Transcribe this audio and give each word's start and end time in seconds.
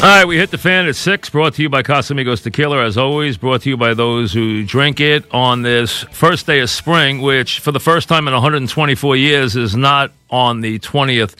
All 0.00 0.04
right, 0.04 0.24
we 0.24 0.36
hit 0.36 0.52
the 0.52 0.58
fan 0.58 0.86
at 0.86 0.94
six. 0.94 1.28
Brought 1.28 1.54
to 1.54 1.62
you 1.62 1.68
by 1.68 1.82
Casamigos 1.82 2.40
Tequila, 2.40 2.84
as 2.84 2.96
always. 2.96 3.36
Brought 3.36 3.62
to 3.62 3.70
you 3.70 3.76
by 3.76 3.94
those 3.94 4.32
who 4.32 4.64
drink 4.64 5.00
it 5.00 5.24
on 5.34 5.62
this 5.62 6.04
first 6.12 6.46
day 6.46 6.60
of 6.60 6.70
spring, 6.70 7.20
which 7.20 7.58
for 7.58 7.72
the 7.72 7.80
first 7.80 8.08
time 8.08 8.28
in 8.28 8.32
124 8.32 9.16
years 9.16 9.56
is 9.56 9.74
not 9.74 10.12
on 10.30 10.60
the 10.60 10.78
20th 10.78 11.34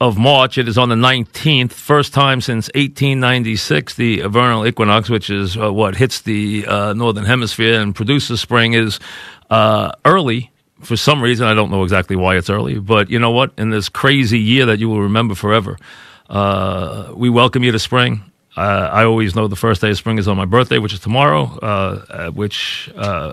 of 0.00 0.16
March. 0.16 0.58
It 0.58 0.68
is 0.68 0.78
on 0.78 0.90
the 0.90 0.94
19th. 0.94 1.72
First 1.72 2.14
time 2.14 2.40
since 2.40 2.68
1896, 2.76 3.96
the 3.96 4.20
vernal 4.28 4.64
equinox, 4.64 5.10
which 5.10 5.28
is 5.28 5.56
uh, 5.56 5.72
what 5.72 5.96
hits 5.96 6.20
the 6.20 6.66
uh, 6.68 6.92
northern 6.92 7.24
hemisphere 7.24 7.80
and 7.80 7.96
produces 7.96 8.40
spring, 8.40 8.74
is 8.74 9.00
uh, 9.50 9.90
early. 10.04 10.52
For 10.82 10.96
some 10.96 11.20
reason, 11.20 11.48
I 11.48 11.54
don't 11.54 11.72
know 11.72 11.82
exactly 11.82 12.14
why 12.14 12.36
it's 12.36 12.48
early, 12.48 12.78
but 12.78 13.10
you 13.10 13.18
know 13.18 13.32
what? 13.32 13.50
In 13.58 13.70
this 13.70 13.88
crazy 13.88 14.38
year 14.38 14.66
that 14.66 14.78
you 14.78 14.88
will 14.88 15.02
remember 15.02 15.34
forever. 15.34 15.76
Uh, 16.28 17.12
we 17.14 17.30
welcome 17.30 17.62
you 17.62 17.72
to 17.72 17.78
spring. 17.78 18.22
Uh, 18.56 18.90
I 18.92 19.04
always 19.04 19.34
know 19.34 19.46
the 19.48 19.56
first 19.56 19.80
day 19.80 19.90
of 19.90 19.96
spring 19.96 20.18
is 20.18 20.28
on 20.28 20.36
my 20.36 20.44
birthday, 20.44 20.78
which 20.78 20.92
is 20.92 21.00
tomorrow, 21.00 21.44
uh, 21.58 22.30
which 22.30 22.90
uh, 22.96 23.32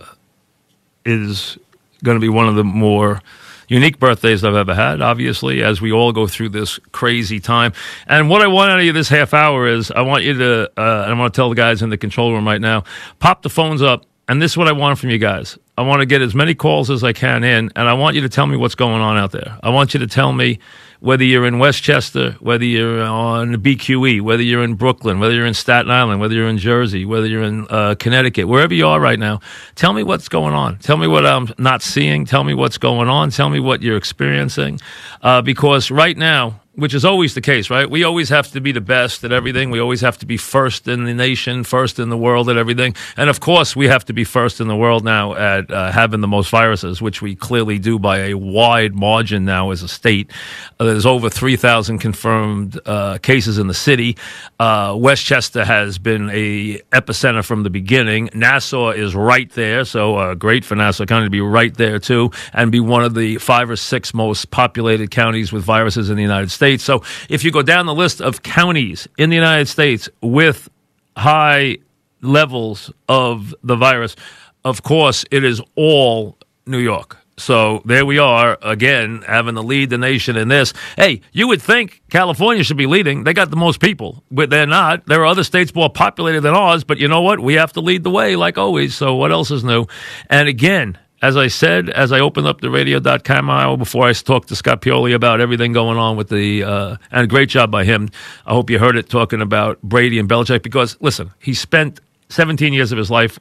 is 1.03 1.57
going 2.03 2.15
to 2.15 2.21
be 2.21 2.29
one 2.29 2.47
of 2.47 2.55
the 2.55 2.63
more 2.63 3.21
unique 3.67 3.99
birthdays 3.99 4.43
I've 4.43 4.55
ever 4.55 4.75
had, 4.75 5.01
obviously, 5.01 5.63
as 5.63 5.81
we 5.81 5.91
all 5.91 6.11
go 6.11 6.27
through 6.27 6.49
this 6.49 6.79
crazy 6.91 7.39
time. 7.39 7.73
And 8.07 8.29
what 8.29 8.41
I 8.41 8.47
want 8.47 8.71
out 8.71 8.79
of 8.79 8.85
you 8.85 8.93
this 8.93 9.09
half 9.09 9.33
hour 9.33 9.67
is 9.67 9.91
I 9.91 10.01
want 10.01 10.23
you 10.23 10.37
to, 10.37 10.71
uh, 10.77 11.03
and 11.03 11.11
I 11.11 11.13
want 11.13 11.33
to 11.33 11.37
tell 11.37 11.49
the 11.49 11.55
guys 11.55 11.81
in 11.81 11.89
the 11.89 11.97
control 11.97 12.31
room 12.31 12.47
right 12.47 12.61
now, 12.61 12.83
pop 13.19 13.41
the 13.41 13.49
phones 13.49 13.81
up. 13.81 14.05
And 14.27 14.41
this 14.41 14.51
is 14.51 14.57
what 14.57 14.67
I 14.67 14.71
want 14.71 14.97
from 14.97 15.11
you 15.11 15.19
guys. 15.19 15.57
I 15.77 15.83
want 15.83 15.99
to 15.99 16.05
get 16.07 16.21
as 16.21 16.33
many 16.33 16.55
calls 16.55 16.89
as 16.89 17.03
I 17.03 17.13
can 17.13 17.43
in, 17.43 17.71
and 17.75 17.87
I 17.87 17.93
want 17.93 18.15
you 18.15 18.21
to 18.21 18.29
tell 18.29 18.47
me 18.47 18.57
what's 18.57 18.73
going 18.73 19.01
on 19.01 19.17
out 19.17 19.31
there. 19.31 19.59
I 19.61 19.69
want 19.69 19.93
you 19.93 19.99
to 19.99 20.07
tell 20.07 20.33
me 20.33 20.59
whether 21.05 21.23
you're 21.23 21.45
in 21.45 21.59
Westchester, 21.59 22.31
whether 22.39 22.65
you're 22.65 23.03
on 23.03 23.53
BQE, 23.57 24.21
whether 24.21 24.41
you're 24.41 24.63
in 24.63 24.73
Brooklyn, 24.73 25.19
whether 25.19 25.35
you're 25.35 25.45
in 25.45 25.53
Staten 25.53 25.91
Island, 25.91 26.19
whether 26.19 26.33
you're 26.33 26.49
in 26.49 26.57
Jersey, 26.57 27.05
whether 27.05 27.27
you're 27.27 27.43
in 27.43 27.67
uh, 27.69 27.93
Connecticut, 27.99 28.47
wherever 28.47 28.73
you 28.73 28.87
are 28.87 28.99
right 28.99 29.19
now, 29.19 29.39
tell 29.75 29.93
me 29.93 30.01
what's 30.01 30.27
going 30.27 30.55
on. 30.55 30.79
Tell 30.79 30.97
me 30.97 31.05
what 31.05 31.23
I'm 31.23 31.47
not 31.59 31.83
seeing. 31.83 32.25
Tell 32.25 32.43
me 32.43 32.55
what's 32.55 32.79
going 32.79 33.07
on. 33.07 33.29
Tell 33.29 33.51
me 33.51 33.59
what 33.59 33.83
you're 33.83 33.97
experiencing. 33.97 34.79
Uh, 35.21 35.43
because 35.43 35.91
right 35.91 36.17
now, 36.17 36.59
which 36.75 36.93
is 36.93 37.05
always 37.05 37.33
the 37.33 37.41
case, 37.41 37.69
right? 37.69 37.89
We 37.89 38.03
always 38.03 38.29
have 38.29 38.51
to 38.51 38.59
be 38.59 38.71
the 38.71 38.81
best 38.81 39.23
at 39.23 39.31
everything. 39.31 39.71
We 39.71 39.79
always 39.79 40.01
have 40.01 40.17
to 40.19 40.25
be 40.25 40.37
first 40.37 40.87
in 40.87 41.05
the 41.05 41.13
nation, 41.13 41.63
first 41.63 41.99
in 41.99 42.09
the 42.09 42.17
world 42.17 42.49
at 42.49 42.57
everything. 42.57 42.95
And 43.15 43.29
of 43.29 43.39
course, 43.39 43.75
we 43.75 43.87
have 43.87 44.03
to 44.05 44.13
be 44.13 44.23
first 44.23 44.59
in 44.59 44.67
the 44.67 44.75
world 44.75 45.03
now 45.05 45.35
at 45.35 45.71
uh, 45.71 45.91
having 45.91 46.21
the 46.21 46.27
most 46.27 46.49
viruses, 46.49 47.01
which 47.01 47.21
we 47.21 47.35
clearly 47.35 47.79
do 47.79 47.97
by 47.97 48.17
a 48.19 48.33
wide 48.33 48.93
margin 48.93 49.45
now 49.45 49.71
as 49.71 49.83
a 49.83 49.87
state. 49.87 50.31
Uh, 50.79 50.85
there's 50.85 51.05
over 51.05 51.29
3,000 51.29 51.99
confirmed 51.99 52.79
uh, 52.85 53.17
cases 53.19 53.57
in 53.57 53.67
the 53.67 53.73
city. 53.73 54.17
Uh, 54.59 54.95
Westchester 54.97 55.63
has 55.63 55.97
been 55.97 56.29
a 56.31 56.79
epicenter 56.91 57.43
from 57.43 57.63
the 57.63 57.69
beginning. 57.69 58.29
Nassau 58.33 58.89
is 58.89 59.15
right 59.15 59.49
there, 59.51 59.85
so 59.85 60.17
uh, 60.17 60.35
great 60.35 60.65
for 60.65 60.75
Nassau 60.75 61.05
County 61.05 61.27
to 61.27 61.29
be 61.29 61.41
right 61.41 61.73
there 61.75 61.99
too, 61.99 62.31
and 62.53 62.71
be 62.71 62.81
one 62.81 63.03
of 63.03 63.13
the 63.13 63.37
five 63.37 63.69
or 63.69 63.75
six 63.77 64.13
most 64.13 64.51
populated 64.51 65.09
counties 65.09 65.53
with 65.53 65.63
viruses 65.63 66.09
in 66.09 66.17
the 66.17 66.21
United 66.21 66.51
States. 66.51 66.64
States. 66.65 66.83
So 66.83 67.03
if 67.29 67.43
you 67.43 67.51
go 67.51 67.61
down 67.61 67.85
the 67.85 67.93
list 67.93 68.21
of 68.21 68.41
counties 68.41 69.07
in 69.17 69.29
the 69.29 69.35
United 69.35 69.67
States 69.67 70.09
with 70.21 70.67
high 71.15 71.77
levels 72.21 72.91
of 73.07 73.53
the 73.63 73.75
virus, 73.75 74.15
of 74.63 74.81
course, 74.81 75.25
it 75.29 75.43
is 75.43 75.61
all 75.75 76.37
New 76.65 76.79
York. 76.79 77.17
So 77.37 77.83
there 77.85 78.05
we 78.05 78.17
are 78.17 78.57
again, 78.63 79.23
having 79.27 79.55
to 79.55 79.61
lead 79.61 79.89
the 79.89 79.97
nation 79.97 80.37
in 80.37 80.47
this. 80.47 80.73
Hey, 80.97 81.21
you 81.33 81.47
would 81.49 81.61
think 81.61 82.01
California 82.09 82.63
should 82.63 82.77
be 82.77 82.87
leading. 82.87 83.25
They 83.25 83.33
got 83.33 83.51
the 83.51 83.57
most 83.57 83.79
people, 83.79 84.23
but 84.31 84.49
they're 84.49 84.65
not. 84.65 85.05
There 85.05 85.21
are 85.21 85.25
other 85.25 85.43
states 85.43 85.75
more 85.75 85.89
populated 85.89 86.41
than 86.41 86.55
ours, 86.55 86.83
but 86.83 86.97
you 86.97 87.07
know 87.07 87.21
what? 87.21 87.41
We 87.41 87.55
have 87.55 87.73
to 87.73 87.81
lead 87.81 88.03
the 88.03 88.09
way, 88.09 88.35
like 88.35 88.57
always. 88.57 88.95
So 88.95 89.13
what 89.15 89.31
else 89.31 89.51
is 89.51 89.63
new? 89.63 89.85
And 90.29 90.47
again, 90.47 90.97
as 91.25 91.35
I 91.35 91.47
said, 91.47 91.89
as 91.89 92.11
I 92.11 92.19
opened 92.19 92.45
up 92.45 92.61
the 92.61 92.69
radio.com 92.69 93.49
hour 93.49 93.75
before 93.77 94.05
I 94.05 94.13
talked 94.13 94.49
to 94.49 94.55
Scott 94.55 94.83
Pioli 94.83 95.15
about 95.15 95.41
everything 95.41 95.73
going 95.73 95.97
on 95.97 96.17
with 96.17 96.29
the, 96.29 96.63
uh, 96.63 96.97
and 97.09 97.27
great 97.27 97.49
job 97.49 97.71
by 97.71 97.83
him. 97.83 98.09
I 98.45 98.53
hope 98.53 98.69
you 98.69 98.77
heard 98.77 98.95
it 98.95 99.09
talking 99.09 99.41
about 99.41 99.81
Brady 99.81 100.19
and 100.19 100.29
Belichick 100.29 100.61
because, 100.61 100.95
listen, 101.01 101.31
he 101.39 101.55
spent 101.55 101.99
17 102.29 102.73
years 102.73 102.91
of 102.91 102.99
his 102.99 103.09
life 103.09 103.39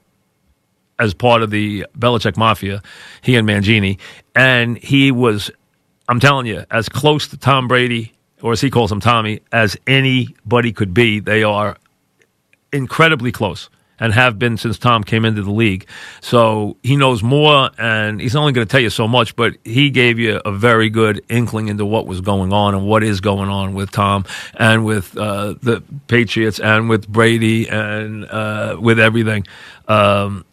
as 0.99 1.12
part 1.12 1.43
of 1.43 1.50
the 1.50 1.84
Belichick 1.99 2.39
Mafia, 2.39 2.81
he 3.21 3.37
and 3.37 3.47
Mangini, 3.47 3.99
and 4.34 4.78
he 4.78 5.12
was, 5.12 5.50
I'm 6.09 6.21
telling 6.21 6.47
you, 6.47 6.65
as 6.71 6.89
close 6.89 7.28
to 7.28 7.37
Tom 7.37 7.69
Brady, 7.69 8.15
or 8.41 8.53
as 8.53 8.62
he 8.62 8.71
calls 8.71 8.91
him 8.91 9.00
Tommy, 9.00 9.41
as 9.53 9.77
anybody 9.87 10.73
could 10.73 10.94
be. 10.94 11.21
They 11.21 11.43
are 11.43 11.77
incredibly 12.73 13.31
close 13.31 13.69
and 14.00 14.12
have 14.12 14.38
been 14.38 14.56
since 14.56 14.78
Tom 14.78 15.05
came 15.05 15.25
into 15.25 15.43
the 15.43 15.50
league. 15.50 15.87
So 16.21 16.77
he 16.82 16.97
knows 16.97 17.22
more, 17.22 17.71
and 17.78 18.21
he's 18.21 18.37
only 18.37 18.53
going 18.53 18.66
to 18.66 18.71
tell 18.71 18.81
you 18.81 18.91
so 18.91 19.06
much, 19.06 19.37
but 19.37 19.55
he 19.65 19.91
gave 19.91 20.19
you 20.19 20.41
a 20.44 20.53
very 20.53 20.91
good 20.91 21.25
inkling 21.28 21.69
into 21.69 21.84
what 21.84 22.06
was 22.06 22.21
going 22.21 22.53
on 22.53 22.75
and 22.75 22.87
what 22.87 23.03
is 23.03 23.21
going 23.21 23.49
on 23.49 23.75
with 23.75 23.91
Tom 23.91 24.25
and 24.55 24.84
with 24.84 25.16
uh, 25.16 25.55
the 25.62 25.82
Patriots 26.09 26.59
and 26.59 26.88
with 26.88 27.09
Brady 27.09 27.69
and 27.69 28.25
uh, 28.27 28.77
with 28.81 28.99
everything. 28.99 29.47
Um, 29.88 30.44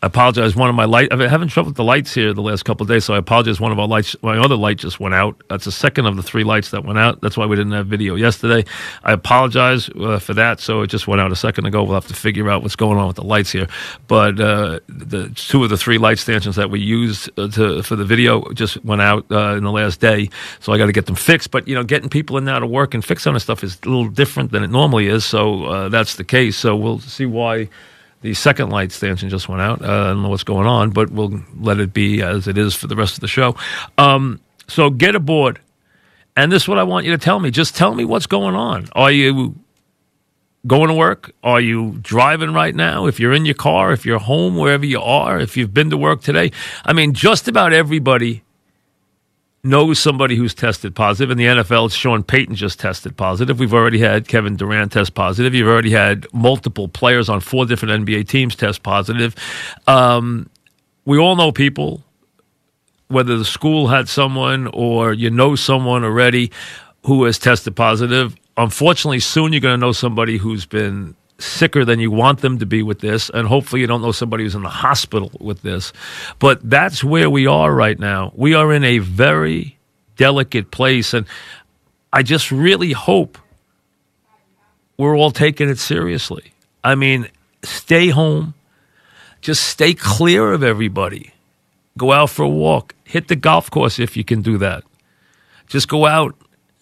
I 0.00 0.06
apologize. 0.06 0.54
One 0.54 0.68
of 0.68 0.76
my 0.76 0.84
light, 0.84 1.08
I've 1.10 1.18
been 1.18 1.28
having 1.28 1.48
trouble 1.48 1.70
with 1.70 1.76
the 1.76 1.82
lights 1.82 2.14
here 2.14 2.32
the 2.32 2.40
last 2.40 2.64
couple 2.64 2.84
of 2.84 2.88
days, 2.88 3.04
so 3.04 3.14
I 3.14 3.18
apologize. 3.18 3.60
One 3.60 3.72
of 3.72 3.80
our 3.80 3.88
lights, 3.88 4.14
my 4.22 4.38
other 4.38 4.54
light 4.54 4.78
just 4.78 5.00
went 5.00 5.16
out. 5.16 5.42
That's 5.48 5.64
the 5.64 5.72
second 5.72 6.06
of 6.06 6.14
the 6.14 6.22
three 6.22 6.44
lights 6.44 6.70
that 6.70 6.84
went 6.84 7.00
out. 7.00 7.20
That's 7.20 7.36
why 7.36 7.46
we 7.46 7.56
didn't 7.56 7.72
have 7.72 7.88
video 7.88 8.14
yesterday. 8.14 8.64
I 9.02 9.12
apologize 9.12 9.88
uh, 9.88 10.20
for 10.20 10.34
that. 10.34 10.60
So 10.60 10.82
it 10.82 10.86
just 10.86 11.08
went 11.08 11.20
out 11.20 11.32
a 11.32 11.36
second 11.36 11.66
ago. 11.66 11.82
We'll 11.82 11.94
have 11.94 12.06
to 12.06 12.14
figure 12.14 12.48
out 12.48 12.62
what's 12.62 12.76
going 12.76 12.96
on 12.96 13.08
with 13.08 13.16
the 13.16 13.24
lights 13.24 13.50
here. 13.50 13.66
But 14.06 14.38
uh, 14.38 14.78
the 14.86 15.30
two 15.34 15.64
of 15.64 15.70
the 15.70 15.76
three 15.76 15.98
light 15.98 16.20
stanchions 16.20 16.54
that 16.54 16.70
we 16.70 16.78
used 16.78 17.28
uh, 17.36 17.48
to 17.48 17.82
for 17.82 17.96
the 17.96 18.04
video 18.04 18.52
just 18.52 18.82
went 18.84 19.02
out 19.02 19.26
uh, 19.32 19.56
in 19.56 19.64
the 19.64 19.72
last 19.72 19.98
day, 19.98 20.30
so 20.60 20.72
I 20.72 20.78
got 20.78 20.86
to 20.86 20.92
get 20.92 21.06
them 21.06 21.16
fixed. 21.16 21.50
But 21.50 21.66
you 21.66 21.74
know, 21.74 21.82
getting 21.82 22.08
people 22.08 22.36
in 22.38 22.44
now 22.44 22.60
to 22.60 22.66
work 22.68 22.94
and 22.94 23.04
fix 23.04 23.26
on 23.26 23.34
this 23.34 23.42
stuff 23.42 23.64
is 23.64 23.76
a 23.82 23.88
little 23.88 24.08
different 24.08 24.52
than 24.52 24.62
it 24.62 24.70
normally 24.70 25.08
is. 25.08 25.24
So 25.24 25.64
uh, 25.64 25.88
that's 25.88 26.14
the 26.14 26.24
case. 26.24 26.56
So 26.56 26.76
we'll 26.76 27.00
see 27.00 27.26
why 27.26 27.68
the 28.20 28.34
second 28.34 28.70
light 28.70 28.92
stanchion 28.92 29.28
just 29.28 29.48
went 29.48 29.62
out. 29.62 29.82
Uh, 29.82 29.84
I 29.84 30.04
don't 30.08 30.22
know 30.22 30.28
what's 30.28 30.44
going 30.44 30.66
on, 30.66 30.90
but 30.90 31.10
we'll 31.10 31.40
let 31.58 31.78
it 31.78 31.92
be 31.92 32.22
as 32.22 32.48
it 32.48 32.58
is 32.58 32.74
for 32.74 32.86
the 32.86 32.96
rest 32.96 33.14
of 33.14 33.20
the 33.20 33.28
show. 33.28 33.56
Um, 33.96 34.40
so 34.66 34.90
get 34.90 35.14
aboard. 35.14 35.60
And 36.36 36.52
this 36.52 36.62
is 36.62 36.68
what 36.68 36.78
I 36.78 36.84
want 36.84 37.04
you 37.04 37.12
to 37.12 37.18
tell 37.18 37.40
me. 37.40 37.50
Just 37.50 37.74
tell 37.74 37.94
me 37.94 38.04
what's 38.04 38.26
going 38.26 38.54
on. 38.54 38.88
Are 38.92 39.10
you 39.10 39.56
going 40.66 40.88
to 40.88 40.94
work? 40.94 41.32
Are 41.42 41.60
you 41.60 41.98
driving 42.02 42.52
right 42.52 42.74
now? 42.74 43.06
If 43.06 43.18
you're 43.18 43.32
in 43.32 43.44
your 43.44 43.54
car, 43.54 43.92
if 43.92 44.04
you're 44.04 44.18
home, 44.18 44.56
wherever 44.56 44.86
you 44.86 45.00
are, 45.00 45.40
if 45.40 45.56
you've 45.56 45.74
been 45.74 45.90
to 45.90 45.96
work 45.96 46.22
today. 46.22 46.52
I 46.84 46.92
mean, 46.92 47.12
just 47.12 47.48
about 47.48 47.72
everybody 47.72 48.42
knows 49.68 49.98
somebody 49.98 50.36
who's 50.36 50.54
tested 50.54 50.94
positive. 50.94 51.30
In 51.30 51.38
the 51.38 51.44
NFL, 51.44 51.92
Sean 51.92 52.22
Payton 52.22 52.54
just 52.54 52.80
tested 52.80 53.16
positive. 53.16 53.58
We've 53.58 53.74
already 53.74 53.98
had 53.98 54.26
Kevin 54.26 54.56
Durant 54.56 54.92
test 54.92 55.14
positive. 55.14 55.54
You've 55.54 55.68
already 55.68 55.90
had 55.90 56.26
multiple 56.32 56.88
players 56.88 57.28
on 57.28 57.40
four 57.40 57.66
different 57.66 58.06
NBA 58.06 58.28
teams 58.28 58.56
test 58.56 58.82
positive. 58.82 59.36
Um, 59.86 60.48
we 61.04 61.18
all 61.18 61.36
know 61.36 61.52
people, 61.52 62.02
whether 63.08 63.36
the 63.36 63.44
school 63.44 63.88
had 63.88 64.08
someone 64.08 64.66
or 64.68 65.12
you 65.12 65.30
know 65.30 65.54
someone 65.54 66.04
already 66.04 66.50
who 67.04 67.24
has 67.24 67.38
tested 67.38 67.76
positive. 67.76 68.34
Unfortunately, 68.56 69.20
soon 69.20 69.52
you're 69.52 69.60
going 69.60 69.78
to 69.78 69.86
know 69.86 69.92
somebody 69.92 70.36
who's 70.36 70.66
been 70.66 71.14
sicker 71.38 71.84
than 71.84 72.00
you 72.00 72.10
want 72.10 72.40
them 72.40 72.58
to 72.58 72.66
be 72.66 72.82
with 72.82 73.00
this, 73.00 73.30
and 73.30 73.46
hopefully 73.46 73.80
you 73.80 73.86
don't 73.86 74.02
know 74.02 74.12
somebody 74.12 74.44
who's 74.44 74.54
in 74.54 74.62
the 74.62 74.68
hospital 74.68 75.30
with 75.38 75.62
this. 75.62 75.92
But 76.38 76.68
that's 76.68 77.04
where 77.04 77.30
we 77.30 77.46
are 77.46 77.72
right 77.72 77.98
now. 77.98 78.32
We 78.34 78.54
are 78.54 78.72
in 78.72 78.84
a 78.84 78.98
very 78.98 79.78
delicate 80.16 80.70
place, 80.70 81.14
and 81.14 81.26
I 82.12 82.22
just 82.22 82.50
really 82.50 82.92
hope 82.92 83.38
we're 84.96 85.16
all 85.16 85.30
taking 85.30 85.68
it 85.68 85.78
seriously. 85.78 86.52
I 86.82 86.96
mean, 86.96 87.28
stay 87.62 88.08
home, 88.08 88.54
just 89.40 89.62
stay 89.64 89.94
clear 89.94 90.52
of 90.52 90.62
everybody. 90.64 91.32
Go 91.96 92.12
out 92.12 92.30
for 92.30 92.42
a 92.42 92.48
walk, 92.48 92.94
hit 93.04 93.28
the 93.28 93.36
golf 93.36 93.70
course 93.70 93.98
if 93.98 94.16
you 94.16 94.24
can 94.24 94.42
do 94.42 94.58
that. 94.58 94.84
Just 95.68 95.88
go 95.88 96.06
out 96.06 96.34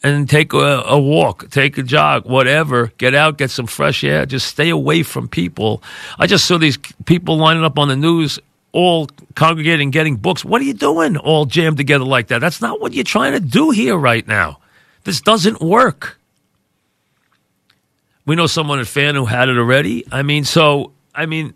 and 0.06 0.30
take 0.30 0.52
a, 0.52 0.84
a, 0.86 0.98
walk, 0.98 1.50
take 1.50 1.78
a 1.78 1.82
jog, 1.82 2.26
whatever. 2.26 2.92
Get 2.98 3.14
out, 3.14 3.38
get 3.38 3.50
some 3.50 3.66
fresh 3.66 4.04
air. 4.04 4.24
Just 4.24 4.46
stay 4.46 4.70
away 4.70 5.02
from 5.02 5.26
people. 5.26 5.82
I 6.18 6.28
just 6.28 6.44
saw 6.44 6.58
these 6.58 6.78
people 7.06 7.36
lining 7.36 7.64
up 7.64 7.76
on 7.76 7.88
the 7.88 7.96
news, 7.96 8.38
all 8.70 9.08
congregating, 9.34 9.90
getting 9.90 10.16
books. 10.16 10.44
What 10.44 10.60
are 10.60 10.64
you 10.64 10.74
doing, 10.74 11.16
all 11.16 11.44
jammed 11.44 11.76
together 11.76 12.04
like 12.04 12.28
that? 12.28 12.40
That's 12.40 12.60
not 12.60 12.80
what 12.80 12.92
you're 12.92 13.02
trying 13.02 13.32
to 13.32 13.40
do 13.40 13.70
here 13.70 13.96
right 13.96 14.26
now. 14.26 14.60
This 15.02 15.20
doesn't 15.20 15.60
work. 15.60 16.18
We 18.26 18.36
know 18.36 18.46
someone 18.46 18.78
at 18.78 18.86
fan 18.86 19.16
who 19.16 19.24
had 19.24 19.48
it 19.48 19.58
already. 19.58 20.04
I 20.12 20.22
mean, 20.22 20.44
so 20.44 20.92
I 21.14 21.26
mean, 21.26 21.54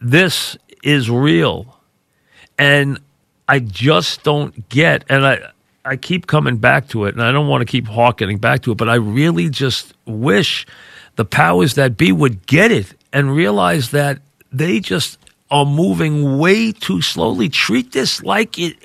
this 0.00 0.56
is 0.84 1.10
real, 1.10 1.80
and 2.58 3.00
I 3.48 3.58
just 3.58 4.22
don't 4.22 4.68
get. 4.68 5.04
And 5.08 5.26
I 5.26 5.50
I 5.84 5.96
keep 5.96 6.26
coming 6.26 6.58
back 6.58 6.88
to 6.88 7.06
it, 7.06 7.14
and 7.14 7.22
I 7.22 7.32
don't 7.32 7.48
want 7.48 7.62
to 7.62 7.64
keep 7.64 7.86
hawking 7.86 8.38
back 8.38 8.62
to 8.62 8.72
it, 8.72 8.76
but 8.76 8.88
I 8.88 8.96
really 8.96 9.48
just 9.48 9.94
wish 10.06 10.66
the 11.16 11.24
powers 11.24 11.74
that 11.74 11.96
be 11.96 12.12
would 12.12 12.46
get 12.46 12.70
it 12.70 12.94
and 13.12 13.34
realize 13.34 13.90
that 13.90 14.20
they 14.52 14.80
just 14.80 15.18
are 15.50 15.66
moving 15.66 16.38
way 16.38 16.70
too 16.70 17.02
slowly. 17.02 17.48
Treat 17.48 17.92
this 17.92 18.22
like 18.22 18.58
it, 18.58 18.76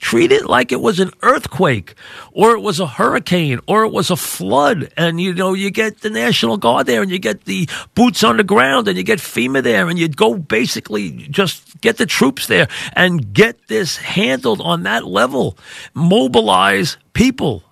treat 0.00 0.30
it 0.30 0.46
like 0.46 0.70
it 0.70 0.80
was 0.80 1.00
an 1.00 1.10
earthquake 1.22 1.94
or 2.32 2.52
it 2.52 2.60
was 2.60 2.78
a 2.78 2.86
hurricane 2.86 3.58
or 3.66 3.84
it 3.84 3.92
was 3.92 4.10
a 4.10 4.16
flood. 4.16 4.92
And, 4.96 5.20
you 5.20 5.34
know, 5.34 5.52
you 5.52 5.70
get 5.70 6.00
the 6.00 6.10
National 6.10 6.56
Guard 6.56 6.86
there 6.86 7.02
and 7.02 7.10
you 7.10 7.18
get 7.18 7.44
the 7.44 7.68
boots 7.94 8.22
on 8.22 8.36
the 8.36 8.44
ground 8.44 8.86
and 8.86 8.96
you 8.96 9.02
get 9.02 9.18
FEMA 9.18 9.62
there 9.62 9.88
and 9.88 9.98
you 9.98 10.08
go 10.08 10.34
basically 10.34 11.10
just 11.28 11.80
get 11.80 11.96
the 11.96 12.06
troops 12.06 12.46
there 12.46 12.68
and 12.92 13.32
get 13.32 13.66
this 13.66 13.96
handled 13.96 14.60
on 14.60 14.84
that 14.84 15.06
level. 15.06 15.58
Mobilize 15.92 16.98
people. 17.14 17.64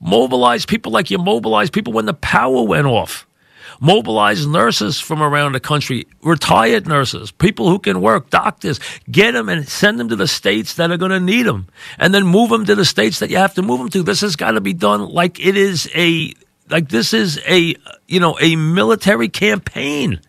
Mobilize 0.00 0.66
people 0.66 0.92
like 0.92 1.10
you 1.10 1.18
mobilize 1.18 1.70
people 1.70 1.92
when 1.92 2.06
the 2.06 2.14
power 2.14 2.62
went 2.62 2.86
off 2.86 3.26
mobilize 3.80 4.46
nurses 4.46 5.00
from 5.00 5.22
around 5.22 5.52
the 5.52 5.60
country, 5.60 6.06
retired 6.22 6.86
nurses, 6.86 7.30
people 7.30 7.68
who 7.68 7.78
can 7.78 8.00
work, 8.00 8.30
doctors, 8.30 8.80
get 9.10 9.32
them 9.32 9.48
and 9.48 9.68
send 9.68 9.98
them 9.98 10.08
to 10.08 10.16
the 10.16 10.28
states 10.28 10.74
that 10.74 10.90
are 10.90 10.96
going 10.96 11.10
to 11.10 11.20
need 11.20 11.44
them, 11.44 11.66
and 11.98 12.14
then 12.14 12.26
move 12.26 12.50
them 12.50 12.64
to 12.64 12.74
the 12.74 12.84
states 12.84 13.18
that 13.18 13.30
you 13.30 13.36
have 13.36 13.54
to 13.54 13.62
move 13.62 13.78
them 13.78 13.88
to. 13.90 14.02
This 14.02 14.20
has 14.20 14.36
got 14.36 14.52
to 14.52 14.60
be 14.60 14.72
done 14.72 15.08
like 15.08 15.44
it 15.44 15.56
is 15.56 15.88
a 15.94 16.34
like 16.68 16.88
this 16.88 17.12
is 17.12 17.40
a 17.46 17.74
you 18.08 18.20
know 18.20 18.36
a 18.40 18.56
military 18.56 19.28
campaign. 19.28 20.20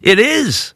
It 0.00 0.18
is. 0.18 0.74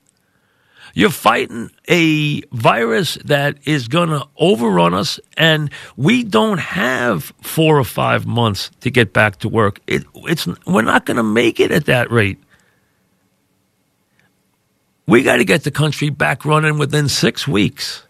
You're 0.95 1.11
fighting 1.11 1.71
a 1.89 2.41
virus 2.53 3.19
that 3.25 3.57
is 3.65 3.89
going 3.89 4.11
to 4.11 4.27
overrun 4.37 4.95
us, 4.95 5.19
and 5.37 5.71
we 5.97 6.23
don't 6.23 6.59
have 6.59 7.33
four 7.43 7.79
or 7.79 7.85
five 7.85 8.27
months 8.27 8.71
to 8.81 8.91
get 8.91 9.13
back 9.13 9.39
to 9.41 9.49
work. 9.49 9.81
It, 9.89 10.05
it's 10.15 10.47
we're 10.67 10.83
not 10.83 11.05
going 11.05 11.17
to 11.17 11.25
make 11.25 11.59
it 11.59 11.73
at 11.73 11.87
that 11.87 12.13
rate. 12.13 12.39
We 15.07 15.25
got 15.25 15.37
to 15.37 15.45
get 15.45 15.65
the 15.65 15.73
country 15.73 16.11
back 16.11 16.45
running 16.45 16.79
within 16.79 17.09
six 17.09 17.47
weeks. 17.47 18.05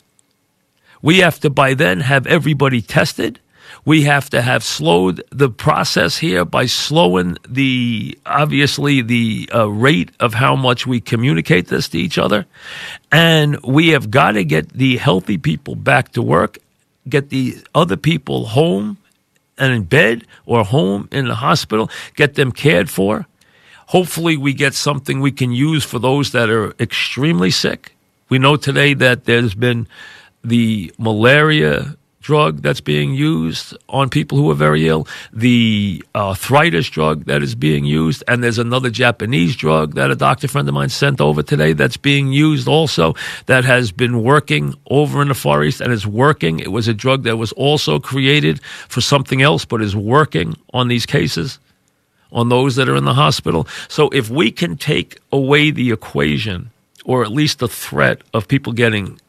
We 1.00 1.18
have 1.18 1.40
to 1.40 1.50
by 1.50 1.74
then 1.74 2.00
have 2.00 2.26
everybody 2.26 2.82
tested 2.82 3.40
we 3.84 4.02
have 4.04 4.30
to 4.30 4.40
have 4.40 4.64
slowed 4.64 5.22
the 5.30 5.50
process 5.50 6.16
here 6.16 6.44
by 6.44 6.66
slowing 6.66 7.36
the 7.48 8.18
obviously 8.24 9.02
the 9.02 9.48
uh, 9.54 9.68
rate 9.68 10.10
of 10.20 10.34
how 10.34 10.56
much 10.56 10.86
we 10.86 11.00
communicate 11.00 11.68
this 11.68 11.88
to 11.90 11.98
each 11.98 12.18
other, 12.18 12.46
and 13.12 13.60
we 13.62 13.88
have 13.88 14.10
got 14.10 14.32
to 14.32 14.44
get 14.44 14.70
the 14.70 14.96
healthy 14.96 15.36
people 15.36 15.74
back 15.74 16.12
to 16.12 16.22
work, 16.22 16.58
get 17.08 17.28
the 17.28 17.56
other 17.74 17.96
people 17.96 18.46
home 18.46 18.96
and 19.58 19.72
in 19.72 19.82
bed 19.84 20.26
or 20.46 20.64
home 20.64 21.08
in 21.12 21.28
the 21.28 21.34
hospital, 21.34 21.90
get 22.16 22.34
them 22.34 22.52
cared 22.52 22.90
for. 22.90 23.26
Hopefully, 23.88 24.36
we 24.36 24.54
get 24.54 24.72
something 24.74 25.20
we 25.20 25.30
can 25.30 25.52
use 25.52 25.84
for 25.84 25.98
those 25.98 26.32
that 26.32 26.48
are 26.48 26.74
extremely 26.80 27.50
sick. 27.50 27.94
We 28.30 28.38
know 28.38 28.56
today 28.56 28.94
that 28.94 29.26
there's 29.26 29.54
been 29.54 29.86
the 30.42 30.92
malaria 30.98 31.96
drug 32.24 32.62
that's 32.62 32.80
being 32.80 33.12
used 33.12 33.76
on 33.90 34.08
people 34.08 34.38
who 34.38 34.50
are 34.50 34.54
very 34.54 34.88
ill, 34.88 35.06
the 35.32 36.02
uh, 36.14 36.28
arthritis 36.28 36.88
drug 36.88 37.26
that 37.26 37.42
is 37.42 37.54
being 37.54 37.84
used, 37.84 38.24
and 38.26 38.42
there's 38.42 38.58
another 38.58 38.88
Japanese 38.88 39.54
drug 39.54 39.94
that 39.94 40.10
a 40.10 40.16
doctor 40.16 40.48
friend 40.48 40.66
of 40.66 40.74
mine 40.74 40.88
sent 40.88 41.20
over 41.20 41.42
today 41.42 41.74
that's 41.74 41.98
being 41.98 42.32
used 42.32 42.66
also 42.66 43.14
that 43.44 43.64
has 43.64 43.92
been 43.92 44.22
working 44.22 44.74
over 44.90 45.20
in 45.20 45.28
the 45.28 45.34
Far 45.34 45.62
East 45.62 45.82
and 45.82 45.92
is 45.92 46.06
working. 46.06 46.60
It 46.60 46.72
was 46.72 46.88
a 46.88 46.94
drug 46.94 47.24
that 47.24 47.36
was 47.36 47.52
also 47.52 48.00
created 48.00 48.60
for 48.88 49.02
something 49.02 49.42
else, 49.42 49.66
but 49.66 49.82
is 49.82 49.94
working 49.94 50.56
on 50.72 50.88
these 50.88 51.06
cases. 51.06 51.58
On 52.32 52.48
those 52.48 52.74
that 52.74 52.88
are 52.88 52.96
in 52.96 53.04
the 53.04 53.14
hospital. 53.14 53.68
So, 53.86 54.08
if 54.08 54.28
we 54.28 54.50
can 54.50 54.76
take 54.76 55.20
away 55.30 55.70
the 55.70 55.92
equation, 55.92 56.72
or 57.04 57.22
at 57.22 57.30
least 57.30 57.60
the 57.60 57.68
threat 57.68 58.22
of 58.32 58.48
people 58.48 58.72
getting 58.72 59.20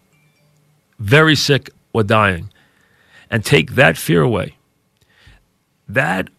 very 0.98 1.36
sick 1.36 1.70
or 1.94 2.02
dying, 2.02 2.50
and 3.30 3.44
take 3.44 3.72
that 3.72 3.98
fear 3.98 4.22
away, 4.22 4.56
that 5.88 6.30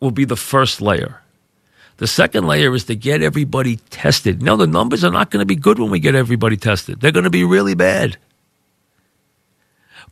will 0.00 0.10
be 0.10 0.24
the 0.24 0.36
first 0.36 0.80
layer. 0.80 1.20
The 1.98 2.06
second 2.06 2.46
layer 2.46 2.74
is 2.74 2.84
to 2.84 2.96
get 2.96 3.22
everybody 3.22 3.76
tested. 3.90 4.42
Now, 4.42 4.56
the 4.56 4.66
numbers 4.66 5.04
are 5.04 5.12
not 5.12 5.30
going 5.30 5.40
to 5.40 5.46
be 5.46 5.56
good 5.56 5.78
when 5.78 5.90
we 5.90 6.00
get 6.00 6.14
everybody 6.14 6.56
tested, 6.56 7.00
they're 7.00 7.12
going 7.12 7.24
to 7.24 7.30
be 7.30 7.44
really 7.44 7.74
bad. 7.74 8.16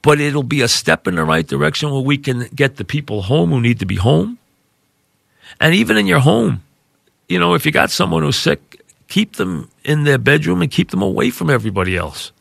But 0.01 0.21
it'll 0.21 0.43
be 0.43 0.63
a 0.63 0.69
step 0.69 1.07
in 1.07 1.15
the 1.15 1.25
right 1.25 1.47
direction 1.47 1.91
where 1.93 2.01
we 2.01 2.19
can 2.19 2.49
get 2.55 2.77
the 2.77 2.85
people 2.85 3.23
home 3.23 3.51
who 3.51 3.61
need 3.61 3.79
to 3.79 3.87
be 3.87 3.95
home. 3.95 4.39
And 5.61 5.75
even 5.75 5.97
in 5.97 6.07
your 6.07 6.19
home, 6.19 6.65
you 7.29 7.39
know, 7.39 7.55
if 7.55 7.65
you 7.65 7.71
got 7.71 7.91
someone 7.91 8.23
who's 8.23 8.37
sick, 8.37 8.83
keep 9.09 9.37
them 9.37 9.71
in 9.85 10.05
their 10.05 10.19
bedroom 10.19 10.61
and 10.61 10.71
keep 10.71 10.91
them 10.91 11.03
away 11.03 11.31
from 11.31 11.51
everybody 11.51 11.97
else. 11.97 12.33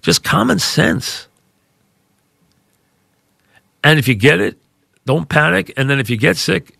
Just 0.00 0.22
common 0.22 0.58
sense. 0.58 1.26
And 3.84 3.98
if 3.98 4.08
you 4.08 4.14
get 4.14 4.40
it, 4.40 4.58
don't 5.04 5.28
panic. 5.28 5.72
And 5.76 5.88
then 5.88 6.00
if 6.00 6.08
you 6.08 6.16
get 6.16 6.36
sick, 6.38 6.76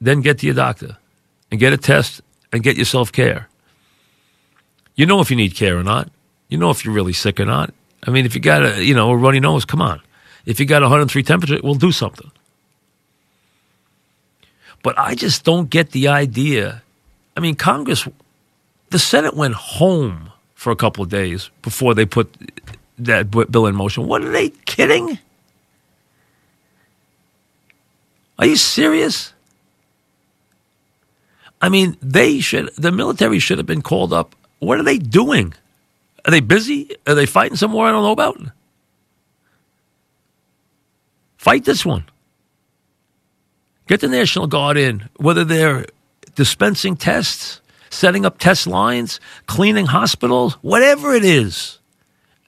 then 0.00 0.22
get 0.22 0.38
to 0.38 0.46
your 0.46 0.54
doctor 0.54 0.96
and 1.50 1.60
get 1.60 1.72
a 1.72 1.76
test 1.76 2.22
and 2.52 2.62
get 2.62 2.76
yourself 2.76 3.12
care. 3.12 3.48
You 4.96 5.06
know 5.06 5.20
if 5.20 5.30
you 5.30 5.36
need 5.36 5.54
care 5.54 5.78
or 5.78 5.84
not. 5.84 6.10
You 6.48 6.56
know 6.58 6.70
if 6.70 6.84
you're 6.84 6.94
really 6.94 7.12
sick 7.12 7.38
or 7.38 7.44
not. 7.44 7.72
I 8.02 8.10
mean, 8.10 8.24
if 8.24 8.34
you 8.34 8.40
got 8.40 8.64
a 8.64 8.82
you 8.82 8.94
know 8.94 9.10
a 9.10 9.16
runny 9.16 9.40
nose, 9.40 9.64
come 9.64 9.82
on. 9.82 10.00
If 10.46 10.58
you 10.58 10.66
got 10.66 10.82
103 10.82 11.22
temperature, 11.22 11.60
we'll 11.62 11.74
do 11.74 11.92
something. 11.92 12.30
But 14.82 14.98
I 14.98 15.14
just 15.14 15.44
don't 15.44 15.68
get 15.68 15.90
the 15.90 16.08
idea. 16.08 16.82
I 17.36 17.40
mean, 17.40 17.54
Congress, 17.54 18.08
the 18.90 18.98
Senate 18.98 19.34
went 19.34 19.54
home 19.54 20.32
for 20.54 20.70
a 20.70 20.76
couple 20.76 21.04
of 21.04 21.10
days 21.10 21.50
before 21.62 21.94
they 21.94 22.06
put 22.06 22.32
that 22.98 23.30
bill 23.30 23.66
in 23.66 23.74
motion. 23.74 24.06
What 24.06 24.22
are 24.22 24.30
they 24.30 24.50
kidding? 24.64 25.18
Are 28.38 28.46
you 28.46 28.56
serious? 28.56 29.32
I 31.60 31.68
mean, 31.68 31.96
they 32.00 32.40
should, 32.40 32.74
the 32.76 32.92
military 32.92 33.38
should 33.40 33.58
have 33.58 33.66
been 33.66 33.82
called 33.82 34.12
up. 34.12 34.36
What 34.60 34.78
are 34.78 34.84
they 34.84 34.98
doing? 34.98 35.54
Are 36.24 36.30
they 36.30 36.40
busy? 36.40 36.90
Are 37.06 37.14
they 37.14 37.26
fighting 37.26 37.56
some 37.56 37.72
war 37.72 37.86
I 37.86 37.92
don't 37.92 38.02
know 38.02 38.12
about? 38.12 38.40
Fight 41.36 41.64
this 41.64 41.84
one. 41.84 42.04
Get 43.86 44.00
the 44.00 44.08
National 44.08 44.46
Guard 44.46 44.76
in, 44.76 45.08
whether 45.16 45.44
they're 45.44 45.86
dispensing 46.34 46.96
tests, 46.96 47.60
setting 47.90 48.26
up 48.26 48.38
test 48.38 48.66
lines, 48.66 49.18
cleaning 49.46 49.86
hospitals, 49.86 50.54
whatever 50.60 51.14
it 51.14 51.24
is. 51.24 51.78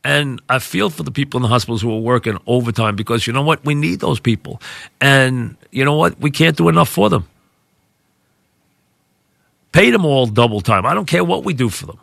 And 0.04 0.40
I 0.48 0.58
feel 0.58 0.90
for 0.90 1.02
the 1.02 1.10
people 1.10 1.38
in 1.38 1.42
the 1.42 1.48
hospitals 1.48 1.82
who 1.82 1.92
are 1.94 2.00
working 2.00 2.38
overtime 2.46 2.96
because 2.96 3.26
you 3.26 3.32
know 3.32 3.42
what? 3.42 3.64
We 3.64 3.74
need 3.74 4.00
those 4.00 4.20
people. 4.20 4.60
And 5.00 5.56
you 5.70 5.84
know 5.84 5.96
what? 5.96 6.18
We 6.20 6.30
can't 6.30 6.56
do 6.56 6.68
enough 6.68 6.88
for 6.88 7.08
them. 7.08 7.28
Pay 9.72 9.90
them 9.90 10.04
all 10.04 10.26
double 10.26 10.60
time. 10.60 10.84
I 10.84 10.94
don't 10.94 11.06
care 11.06 11.24
what 11.24 11.44
we 11.44 11.54
do 11.54 11.68
for 11.68 11.86
them. 11.86 11.98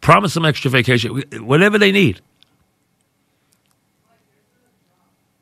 Promise 0.00 0.34
them 0.34 0.44
extra 0.44 0.70
vacation, 0.70 1.22
whatever 1.38 1.78
they 1.78 1.92
need. 1.92 2.20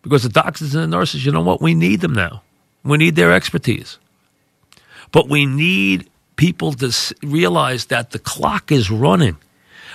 Because 0.02 0.22
the 0.22 0.28
doctors 0.28 0.74
and 0.74 0.84
the 0.84 0.96
nurses, 0.96 1.24
you 1.24 1.32
know 1.32 1.40
what? 1.40 1.62
We 1.62 1.74
need 1.74 2.02
them 2.02 2.12
now. 2.12 2.42
We 2.82 2.98
need 2.98 3.16
their 3.16 3.32
expertise. 3.32 3.98
But 5.12 5.28
we 5.28 5.46
need 5.46 6.10
people 6.36 6.72
to 6.74 6.92
realize 7.22 7.86
that 7.86 8.10
the 8.10 8.18
clock 8.18 8.70
is 8.70 8.90
running. 8.90 9.38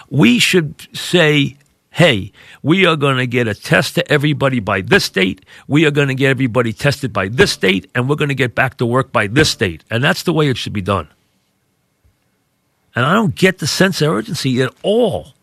We 0.09 0.39
should 0.39 0.87
say, 0.97 1.57
hey, 1.91 2.31
we 2.61 2.85
are 2.85 2.95
going 2.95 3.17
to 3.17 3.27
get 3.27 3.47
a 3.47 3.53
test 3.53 3.95
to 3.95 4.11
everybody 4.11 4.59
by 4.59 4.81
this 4.81 5.09
date. 5.09 5.45
We 5.67 5.85
are 5.85 5.91
going 5.91 6.07
to 6.07 6.15
get 6.15 6.29
everybody 6.29 6.73
tested 6.73 7.11
by 7.11 7.27
this 7.27 7.57
date, 7.57 7.89
and 7.95 8.09
we're 8.09 8.15
going 8.15 8.29
to 8.29 8.35
get 8.35 8.55
back 8.55 8.77
to 8.77 8.85
work 8.85 9.11
by 9.11 9.27
this 9.27 9.55
date. 9.55 9.83
And 9.89 10.03
that's 10.03 10.23
the 10.23 10.33
way 10.33 10.49
it 10.49 10.57
should 10.57 10.73
be 10.73 10.81
done. 10.81 11.09
And 12.95 13.05
I 13.05 13.13
don't 13.13 13.35
get 13.35 13.59
the 13.59 13.67
sense 13.67 14.01
of 14.01 14.11
urgency 14.11 14.61
at 14.61 14.73
all. 14.83 15.33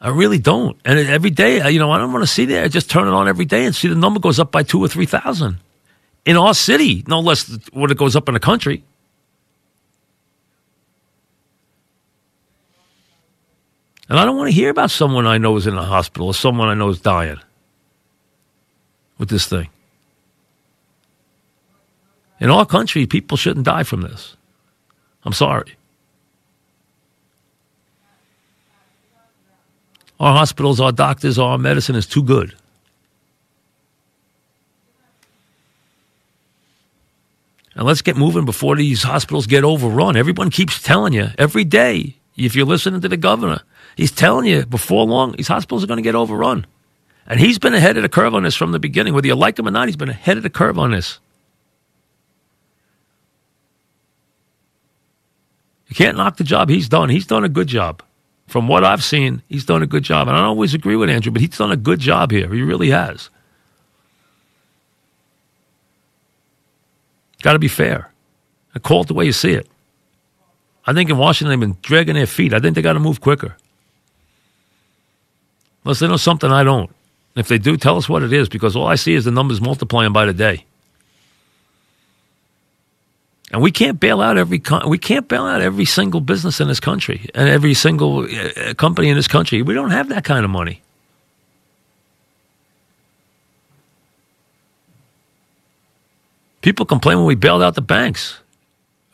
I 0.00 0.08
really 0.08 0.38
don't. 0.38 0.78
And 0.84 0.98
every 0.98 1.30
day, 1.30 1.68
you 1.70 1.78
know, 1.78 1.90
I 1.90 1.98
don't 1.98 2.12
want 2.12 2.22
to 2.22 2.30
see 2.30 2.46
that. 2.46 2.64
I 2.64 2.68
just 2.68 2.88
turn 2.88 3.06
it 3.06 3.12
on 3.12 3.28
every 3.28 3.44
day 3.44 3.66
and 3.66 3.74
see 3.74 3.88
the 3.88 3.94
number 3.94 4.18
goes 4.18 4.40
up 4.40 4.50
by 4.50 4.62
two 4.62 4.82
or 4.82 4.88
3,000 4.88 5.58
in 6.24 6.36
our 6.36 6.54
city, 6.54 7.04
no 7.06 7.20
less 7.20 7.58
what 7.72 7.90
it 7.90 7.98
goes 7.98 8.16
up 8.16 8.28
in 8.28 8.34
the 8.34 8.40
country. 8.40 8.84
And 14.10 14.18
I 14.18 14.24
don't 14.24 14.36
want 14.36 14.48
to 14.48 14.54
hear 14.54 14.70
about 14.70 14.90
someone 14.90 15.24
I 15.24 15.38
know 15.38 15.56
is 15.56 15.68
in 15.68 15.78
a 15.78 15.84
hospital 15.84 16.26
or 16.26 16.34
someone 16.34 16.68
I 16.68 16.74
know 16.74 16.88
is 16.88 17.00
dying 17.00 17.38
with 19.18 19.28
this 19.28 19.46
thing. 19.46 19.68
In 22.40 22.50
our 22.50 22.66
country, 22.66 23.06
people 23.06 23.36
shouldn't 23.36 23.66
die 23.66 23.84
from 23.84 24.00
this. 24.00 24.36
I'm 25.24 25.32
sorry. 25.32 25.76
Our 30.18 30.32
hospitals, 30.34 30.80
our 30.80 30.90
doctors, 30.90 31.38
our 31.38 31.56
medicine 31.56 31.94
is 31.94 32.06
too 32.06 32.24
good. 32.24 32.56
And 37.76 37.86
let's 37.86 38.02
get 38.02 38.16
moving 38.16 38.44
before 38.44 38.74
these 38.74 39.04
hospitals 39.04 39.46
get 39.46 39.62
overrun. 39.62 40.16
Everyone 40.16 40.50
keeps 40.50 40.82
telling 40.82 41.12
you 41.12 41.28
every 41.38 41.64
day, 41.64 42.16
if 42.36 42.56
you're 42.56 42.66
listening 42.66 43.00
to 43.02 43.08
the 43.08 43.16
governor, 43.16 43.62
he's 43.96 44.12
telling 44.12 44.46
you 44.46 44.66
before 44.66 45.04
long, 45.04 45.32
these 45.32 45.48
hospitals 45.48 45.84
are 45.84 45.86
going 45.86 45.98
to 45.98 46.02
get 46.02 46.14
overrun. 46.14 46.66
And 47.26 47.38
he's 47.38 47.58
been 47.58 47.74
ahead 47.74 47.96
of 47.96 48.02
the 48.02 48.08
curve 48.08 48.34
on 48.34 48.42
this 48.42 48.56
from 48.56 48.72
the 48.72 48.78
beginning. 48.78 49.14
Whether 49.14 49.28
you 49.28 49.36
like 49.36 49.58
him 49.58 49.68
or 49.68 49.70
not, 49.70 49.88
he's 49.88 49.96
been 49.96 50.08
ahead 50.08 50.36
of 50.36 50.42
the 50.42 50.50
curve 50.50 50.78
on 50.78 50.90
this. 50.90 51.18
You 55.88 55.96
can't 55.96 56.16
knock 56.16 56.36
the 56.36 56.44
job 56.44 56.68
he's 56.68 56.88
done. 56.88 57.08
He's 57.08 57.26
done 57.26 57.44
a 57.44 57.48
good 57.48 57.66
job. 57.66 58.02
From 58.46 58.66
what 58.66 58.84
I've 58.84 59.04
seen, 59.04 59.42
he's 59.48 59.64
done 59.64 59.82
a 59.82 59.86
good 59.86 60.02
job. 60.02 60.28
And 60.28 60.36
I 60.36 60.40
don't 60.40 60.48
always 60.48 60.74
agree 60.74 60.96
with 60.96 61.10
Andrew, 61.10 61.30
but 61.32 61.40
he's 61.40 61.56
done 61.56 61.70
a 61.70 61.76
good 61.76 62.00
job 62.00 62.30
here. 62.30 62.52
He 62.52 62.62
really 62.62 62.90
has. 62.90 63.30
Got 67.42 67.54
to 67.54 67.58
be 67.58 67.68
fair. 67.68 68.12
I 68.74 68.78
call 68.78 69.02
it 69.02 69.08
the 69.08 69.14
way 69.14 69.24
you 69.24 69.32
see 69.32 69.52
it. 69.52 69.68
I 70.86 70.92
think 70.92 71.10
in 71.10 71.18
Washington 71.18 71.50
they've 71.50 71.68
been 71.68 71.78
dragging 71.82 72.14
their 72.14 72.26
feet. 72.26 72.52
I 72.52 72.60
think 72.60 72.74
they 72.74 72.82
got 72.82 72.94
to 72.94 73.00
move 73.00 73.20
quicker. 73.20 73.56
Unless 75.84 76.00
they 76.00 76.08
know 76.08 76.16
something 76.16 76.50
I 76.50 76.64
don't. 76.64 76.90
If 77.36 77.48
they 77.48 77.58
do, 77.58 77.76
tell 77.76 77.96
us 77.96 78.08
what 78.08 78.22
it 78.22 78.32
is, 78.32 78.48
because 78.48 78.76
all 78.76 78.86
I 78.86 78.96
see 78.96 79.14
is 79.14 79.24
the 79.24 79.30
numbers 79.30 79.60
multiplying 79.60 80.12
by 80.12 80.26
the 80.26 80.34
day. 80.34 80.64
And 83.52 83.62
we 83.62 83.72
can't 83.72 83.98
bail 83.98 84.20
out 84.20 84.38
every 84.38 84.62
we 84.86 84.98
can't 84.98 85.26
bail 85.26 85.44
out 85.44 85.60
every 85.60 85.84
single 85.84 86.20
business 86.20 86.60
in 86.60 86.68
this 86.68 86.78
country 86.78 87.28
and 87.34 87.48
every 87.48 87.74
single 87.74 88.24
uh, 88.24 88.74
company 88.74 89.08
in 89.08 89.16
this 89.16 89.26
country. 89.26 89.62
We 89.62 89.74
don't 89.74 89.90
have 89.90 90.08
that 90.10 90.24
kind 90.24 90.44
of 90.44 90.50
money. 90.50 90.82
People 96.62 96.86
complain 96.86 97.18
when 97.18 97.26
we 97.26 97.34
bailed 97.34 97.62
out 97.62 97.74
the 97.74 97.80
banks, 97.80 98.38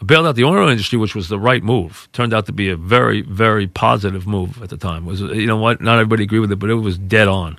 bailed 0.05 0.27
out 0.27 0.37
the 0.37 0.45
oil 0.45 0.69
industry, 0.69 0.99
which 0.99 1.15
was 1.15 1.29
the 1.29 1.39
right 1.39 1.63
move. 1.63 2.09
Turned 2.13 2.35
out 2.35 2.47
to 2.47 2.53
be 2.53 2.69
a 2.69 2.77
very, 2.77 3.23
very 3.23 3.67
positive 3.67 4.27
move 4.27 4.63
at 4.63 4.69
the 4.69 4.77
time. 4.77 5.05
It 5.05 5.11
was 5.11 5.21
you 5.21 5.47
know 5.47 5.57
what? 5.57 5.81
Not 5.81 5.95
everybody 5.95 6.25
agreed 6.25 6.41
with 6.41 6.53
it, 6.53 6.57
but 6.57 6.71
it 6.71 6.75
was 6.75 6.99
dead 6.99 7.29
on. 7.29 7.59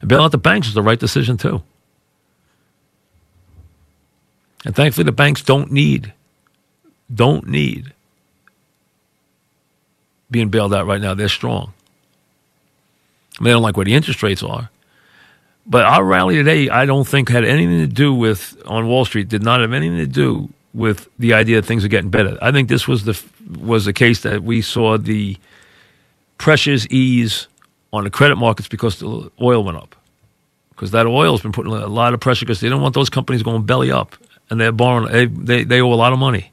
And 0.00 0.08
bailing 0.08 0.24
out 0.24 0.32
the 0.32 0.38
banks 0.38 0.66
was 0.66 0.74
the 0.74 0.82
right 0.82 0.98
decision 0.98 1.36
too. 1.36 1.62
And 4.64 4.76
thankfully, 4.76 5.04
the 5.04 5.12
banks 5.12 5.42
don't 5.42 5.72
need, 5.72 6.12
don't 7.12 7.48
need 7.48 7.92
being 10.30 10.48
bailed 10.48 10.74
out 10.74 10.86
right 10.86 11.00
now. 11.00 11.14
They're 11.14 11.28
strong. 11.28 11.74
I 13.38 13.42
mean, 13.42 13.44
they 13.46 13.50
don't 13.52 13.62
like 13.62 13.76
where 13.76 13.84
the 13.84 13.94
interest 13.94 14.22
rates 14.22 14.42
are. 14.42 14.70
But 15.66 15.84
our 15.84 16.04
rally 16.04 16.36
today, 16.36 16.68
I 16.68 16.86
don't 16.86 17.06
think 17.06 17.28
had 17.28 17.44
anything 17.44 17.78
to 17.78 17.86
do 17.86 18.12
with 18.12 18.60
on 18.66 18.88
Wall 18.88 19.04
Street. 19.04 19.28
Did 19.28 19.42
not 19.42 19.60
have 19.60 19.72
anything 19.72 19.98
to 19.98 20.06
do 20.06 20.52
with 20.74 21.08
the 21.18 21.34
idea 21.34 21.60
that 21.60 21.66
things 21.66 21.84
are 21.84 21.88
getting 21.88 22.10
better. 22.10 22.38
I 22.40 22.50
think 22.52 22.68
this 22.68 22.88
was 22.88 23.04
the 23.04 23.20
was 23.58 23.84
the 23.84 23.92
case 23.92 24.20
that 24.22 24.42
we 24.42 24.62
saw 24.62 24.96
the 24.96 25.36
pressures 26.38 26.86
ease 26.88 27.46
on 27.92 28.04
the 28.04 28.10
credit 28.10 28.36
markets 28.36 28.68
because 28.68 28.98
the 28.98 29.30
oil 29.40 29.64
went 29.64 29.76
up. 29.76 29.94
Because 30.70 30.90
that 30.92 31.06
oil 31.06 31.32
has 31.32 31.42
been 31.42 31.52
putting 31.52 31.72
a 31.72 31.86
lot 31.86 32.14
of 32.14 32.20
pressure 32.20 32.44
because 32.44 32.60
they 32.60 32.68
don't 32.68 32.80
want 32.80 32.94
those 32.94 33.10
companies 33.10 33.42
going 33.42 33.64
belly 33.64 33.92
up 33.92 34.16
and 34.50 34.60
they're 34.60 34.72
borrowing. 34.72 35.12
They, 35.12 35.26
they, 35.26 35.64
they 35.64 35.80
owe 35.80 35.92
a 35.92 35.94
lot 35.94 36.12
of 36.12 36.18
money. 36.18 36.50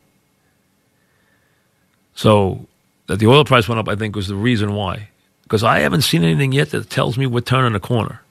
So 2.13 2.67
that 3.07 3.17
the 3.17 3.27
oil 3.27 3.45
price 3.45 3.67
went 3.67 3.79
up, 3.79 3.87
I 3.87 3.95
think, 3.95 4.15
was 4.15 4.27
the 4.27 4.35
reason 4.35 4.73
why. 4.73 5.09
Because 5.43 5.63
I 5.63 5.79
haven't 5.79 6.01
seen 6.01 6.23
anything 6.23 6.51
yet 6.51 6.69
that 6.71 6.89
tells 6.89 7.17
me 7.17 7.25
we're 7.25 7.41
turning 7.41 7.73
a 7.73 7.79
corner. 7.79 8.21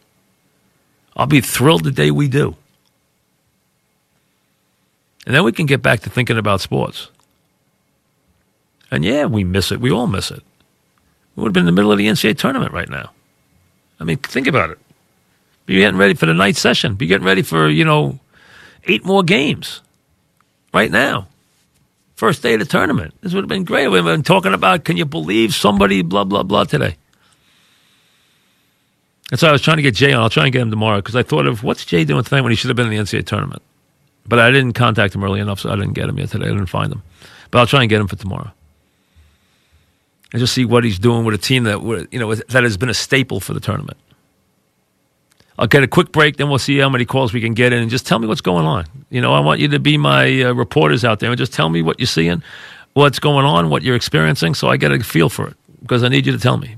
I'll 1.16 1.26
be 1.26 1.40
thrilled 1.40 1.84
the 1.84 1.90
day 1.90 2.10
we 2.10 2.28
do. 2.28 2.54
And 5.26 5.34
then 5.34 5.44
we 5.44 5.52
can 5.52 5.66
get 5.66 5.82
back 5.82 6.00
to 6.00 6.10
thinking 6.10 6.38
about 6.38 6.60
sports. 6.60 7.10
And 8.90 9.04
yeah, 9.04 9.26
we 9.26 9.44
miss 9.44 9.70
it. 9.70 9.80
We 9.80 9.90
all 9.90 10.06
miss 10.06 10.30
it. 10.30 10.42
We 11.36 11.42
would 11.42 11.48
have 11.48 11.54
been 11.54 11.62
in 11.62 11.66
the 11.66 11.72
middle 11.72 11.92
of 11.92 11.98
the 11.98 12.06
NCAA 12.06 12.38
tournament 12.38 12.72
right 12.72 12.88
now. 12.88 13.10
I 14.00 14.04
mean, 14.04 14.18
think 14.18 14.46
about 14.46 14.70
it. 14.70 14.78
Be 15.66 15.76
getting 15.76 15.98
ready 15.98 16.14
for 16.14 16.26
the 16.26 16.34
night 16.34 16.56
session. 16.56 16.94
Be 16.94 17.06
getting 17.06 17.26
ready 17.26 17.42
for, 17.42 17.68
you 17.68 17.84
know, 17.84 18.18
eight 18.84 19.04
more 19.04 19.22
games 19.22 19.82
right 20.72 20.90
now. 20.90 21.28
First 22.14 22.42
day 22.42 22.54
of 22.54 22.60
the 22.60 22.66
tournament. 22.66 23.14
This 23.20 23.34
would 23.34 23.44
have 23.44 23.48
been 23.48 23.64
great. 23.64 23.88
We've 23.88 24.02
been 24.02 24.22
talking 24.22 24.54
about 24.54 24.84
can 24.84 24.96
you 24.96 25.04
believe 25.04 25.54
somebody, 25.54 26.02
blah, 26.02 26.24
blah, 26.24 26.42
blah 26.42 26.64
today. 26.64 26.96
And 29.30 29.38
so 29.38 29.48
I 29.48 29.52
was 29.52 29.60
trying 29.60 29.76
to 29.76 29.82
get 29.82 29.94
Jay 29.94 30.12
on. 30.12 30.22
I'll 30.22 30.30
try 30.30 30.44
and 30.44 30.52
get 30.52 30.62
him 30.62 30.70
tomorrow 30.70 30.98
because 30.98 31.14
I 31.14 31.22
thought 31.22 31.46
of 31.46 31.62
what's 31.62 31.84
Jay 31.84 32.04
doing 32.04 32.24
tonight 32.24 32.40
when 32.40 32.50
he 32.50 32.56
should 32.56 32.68
have 32.68 32.76
been 32.76 32.90
in 32.90 32.96
the 32.96 33.02
NCAA 33.02 33.26
tournament. 33.26 33.62
But 34.28 34.38
I 34.38 34.50
didn't 34.50 34.74
contact 34.74 35.14
him 35.14 35.24
early 35.24 35.40
enough, 35.40 35.60
so 35.60 35.70
I 35.70 35.76
didn't 35.76 35.94
get 35.94 36.08
him 36.08 36.18
yet 36.18 36.28
today. 36.30 36.46
I 36.46 36.50
didn't 36.50 36.66
find 36.66 36.92
him. 36.92 37.02
But 37.50 37.60
I'll 37.60 37.66
try 37.66 37.80
and 37.80 37.88
get 37.88 38.00
him 38.00 38.08
for 38.08 38.16
tomorrow. 38.16 38.52
And 40.32 40.40
just 40.40 40.52
see 40.52 40.66
what 40.66 40.84
he's 40.84 40.98
doing 40.98 41.24
with 41.24 41.34
a 41.34 41.38
team 41.38 41.64
that 41.64 41.80
you 42.12 42.18
know 42.18 42.34
that 42.34 42.62
has 42.62 42.76
been 42.76 42.90
a 42.90 42.94
staple 42.94 43.40
for 43.40 43.54
the 43.54 43.60
tournament. 43.60 43.96
I'll 45.58 45.66
get 45.66 45.82
a 45.82 45.88
quick 45.88 46.12
break, 46.12 46.36
then 46.36 46.48
we'll 46.48 46.60
see 46.60 46.78
how 46.78 46.88
many 46.88 47.04
calls 47.04 47.32
we 47.32 47.40
can 47.40 47.54
get 47.54 47.72
in, 47.72 47.80
and 47.80 47.90
just 47.90 48.06
tell 48.06 48.18
me 48.18 48.28
what's 48.28 48.42
going 48.42 48.64
on. 48.64 48.84
You 49.10 49.20
know, 49.20 49.32
I 49.32 49.40
want 49.40 49.58
you 49.58 49.66
to 49.68 49.80
be 49.80 49.96
my 49.96 50.42
uh, 50.42 50.52
reporters 50.52 51.04
out 51.04 51.18
there 51.18 51.30
and 51.30 51.38
just 51.38 51.52
tell 51.52 51.68
me 51.68 51.82
what 51.82 51.98
you're 51.98 52.06
seeing, 52.06 52.44
what's 52.92 53.18
going 53.18 53.44
on, 53.44 53.68
what 53.68 53.82
you're 53.82 53.96
experiencing, 53.96 54.54
so 54.54 54.68
I 54.68 54.76
get 54.76 54.92
a 54.92 55.00
feel 55.00 55.28
for 55.28 55.48
it 55.48 55.56
because 55.80 56.04
I 56.04 56.08
need 56.08 56.26
you 56.26 56.32
to 56.32 56.38
tell 56.38 56.58
me. 56.58 56.76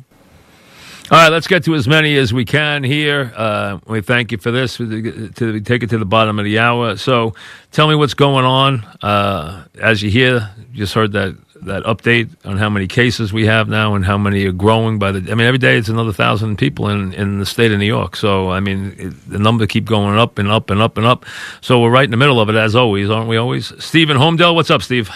All 1.12 1.18
right, 1.18 1.28
let's 1.28 1.48
get 1.48 1.64
to 1.64 1.74
as 1.74 1.88
many 1.88 2.16
as 2.16 2.32
we 2.32 2.44
can 2.44 2.84
here. 2.84 3.32
Uh, 3.34 3.80
we 3.88 4.00
thank 4.00 4.30
you 4.30 4.38
for 4.38 4.52
this. 4.52 4.76
To, 4.76 5.28
to, 5.30 5.60
take 5.60 5.82
it 5.82 5.90
to 5.90 5.98
the 5.98 6.04
bottom 6.04 6.38
of 6.38 6.44
the 6.44 6.60
hour. 6.60 6.96
So, 6.96 7.34
tell 7.72 7.88
me 7.88 7.96
what's 7.96 8.14
going 8.14 8.44
on. 8.44 8.84
Uh, 9.02 9.64
as 9.82 10.04
you 10.04 10.10
hear, 10.10 10.48
just 10.72 10.94
heard 10.94 11.10
that 11.12 11.36
that 11.62 11.82
update 11.82 12.30
on 12.44 12.58
how 12.58 12.70
many 12.70 12.86
cases 12.86 13.32
we 13.32 13.44
have 13.46 13.68
now 13.68 13.96
and 13.96 14.04
how 14.04 14.16
many 14.16 14.46
are 14.46 14.52
growing 14.52 15.00
by 15.00 15.10
the. 15.10 15.18
I 15.32 15.34
mean, 15.34 15.48
every 15.48 15.58
day 15.58 15.76
it's 15.76 15.88
another 15.88 16.12
thousand 16.12 16.58
people 16.58 16.88
in 16.88 17.12
in 17.14 17.40
the 17.40 17.46
state 17.46 17.72
of 17.72 17.80
New 17.80 17.86
York. 17.86 18.14
So 18.14 18.50
I 18.50 18.60
mean, 18.60 18.94
it, 18.96 19.28
the 19.28 19.40
number 19.40 19.66
keep 19.66 19.86
going 19.86 20.16
up 20.16 20.38
and 20.38 20.48
up 20.48 20.70
and 20.70 20.80
up 20.80 20.96
and 20.96 21.06
up. 21.06 21.26
So 21.60 21.80
we're 21.80 21.90
right 21.90 22.04
in 22.04 22.12
the 22.12 22.18
middle 22.18 22.40
of 22.40 22.48
it 22.50 22.54
as 22.54 22.76
always, 22.76 23.10
aren't 23.10 23.28
we? 23.28 23.36
Always. 23.36 23.72
Stephen 23.84 24.16
Holmdel, 24.16 24.54
what's 24.54 24.70
up, 24.70 24.80
Steve? 24.80 25.10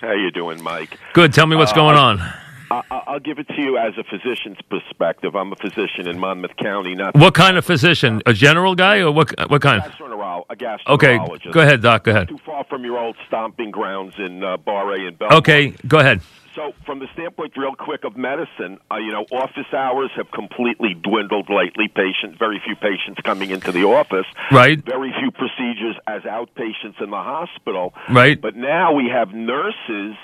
How 0.00 0.12
you 0.12 0.30
doing, 0.30 0.62
Mike? 0.62 1.00
Good. 1.14 1.32
Tell 1.32 1.46
me 1.46 1.56
what's 1.56 1.72
uh, 1.72 1.74
going 1.74 1.96
on. 1.96 2.39
I'll 2.70 3.18
give 3.20 3.38
it 3.38 3.48
to 3.48 3.60
you 3.60 3.76
as 3.78 3.94
a 3.98 4.04
physician's 4.04 4.58
perspective. 4.68 5.34
I'm 5.34 5.52
a 5.52 5.56
physician 5.56 6.06
in 6.06 6.18
Monmouth 6.18 6.56
County. 6.56 6.94
Not 6.94 7.16
what 7.16 7.34
kind 7.34 7.56
of 7.56 7.64
physician? 7.64 8.22
A 8.26 8.32
general 8.32 8.74
guy 8.74 8.98
or 8.98 9.10
what? 9.10 9.32
What 9.50 9.60
kind? 9.62 9.82
A 9.82 9.88
gastroenterologist. 9.88 10.44
A 10.50 10.56
gastroenterologist. 10.56 10.88
Okay, 10.88 11.50
go 11.50 11.60
ahead, 11.60 11.82
Doc. 11.82 12.04
Go 12.04 12.10
ahead. 12.12 12.28
Too 12.28 12.38
far 12.46 12.64
from 12.64 12.84
your 12.84 12.98
old 12.98 13.16
stomping 13.26 13.70
grounds 13.70 14.14
in 14.18 14.44
uh, 14.44 14.56
Barre 14.56 15.06
and 15.06 15.18
Belmont. 15.18 15.38
Okay, 15.40 15.74
go 15.88 15.98
ahead. 15.98 16.20
So, 16.60 16.74
from 16.84 16.98
the 16.98 17.06
standpoint, 17.14 17.54
real 17.56 17.74
quick, 17.74 18.04
of 18.04 18.18
medicine, 18.18 18.78
uh, 18.90 18.96
you 18.96 19.12
know, 19.12 19.24
office 19.32 19.72
hours 19.72 20.10
have 20.16 20.30
completely 20.30 20.92
dwindled 20.92 21.48
lately. 21.48 21.88
Patients, 21.88 22.36
very 22.38 22.60
few 22.62 22.76
patients 22.76 23.18
coming 23.24 23.50
into 23.50 23.72
the 23.72 23.84
office. 23.84 24.26
Right. 24.52 24.78
Very 24.84 25.10
few 25.18 25.30
procedures 25.30 25.96
as 26.06 26.22
outpatients 26.22 27.00
in 27.00 27.08
the 27.08 27.16
hospital. 27.16 27.94
Right. 28.10 28.38
But 28.38 28.56
now 28.56 28.92
we 28.92 29.08
have 29.10 29.32
nurses 29.32 30.16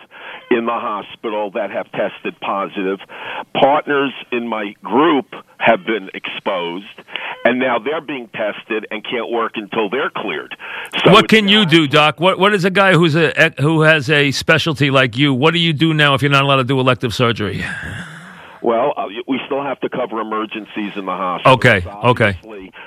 in 0.51 0.67
the 0.67 0.73
hospital 0.73 1.53
that 1.53 1.71
have 1.71 1.91
tested 1.93 2.39
positive. 2.41 2.99
Partners 3.55 4.13
in 4.31 4.47
my 4.47 4.75
group 4.83 5.27
have 5.59 5.85
been 5.87 6.11
exposed, 6.15 6.87
and 7.45 7.59
now 7.59 7.79
they're 7.79 8.01
being 8.01 8.29
tested 8.29 8.87
and 8.91 9.05
can't 9.05 9.31
work 9.31 9.53
until 9.55 9.89
they're 9.89 10.11
cleared. 10.11 10.55
So 11.05 11.13
what 11.13 11.29
can 11.29 11.49
you 11.49 11.67
do, 11.67 11.87
Doc? 11.87 12.21
What 12.21 12.39
What 12.39 12.55
is 12.55 12.65
a 12.65 12.71
guy 12.71 12.93
who's 12.93 13.17
a 13.17 13.55
who 13.59 13.83
has 13.83 14.11
a 14.11 14.31
specialty 14.31 14.91
like 14.91 15.17
you? 15.17 15.33
What 15.33 15.55
do 15.55 15.61
you 15.61 15.73
do 15.73 15.95
now 15.95 16.15
if 16.15 16.23
you're 16.27 16.33
not 16.33 16.45
allowed 16.45 16.57
to 16.57 16.65
do 16.65 16.81
elective 16.81 17.15
surgery? 17.15 17.65
Well, 18.63 18.95
uh, 18.97 19.07
we 19.29 19.41
still 19.47 19.63
have 19.63 19.79
to 19.81 19.89
cover 19.89 20.21
emergencies 20.21 20.97
in 20.97 21.05
the 21.05 21.13
hospital. 21.13 21.53
Okay, 21.55 21.85
okay, 21.87 22.41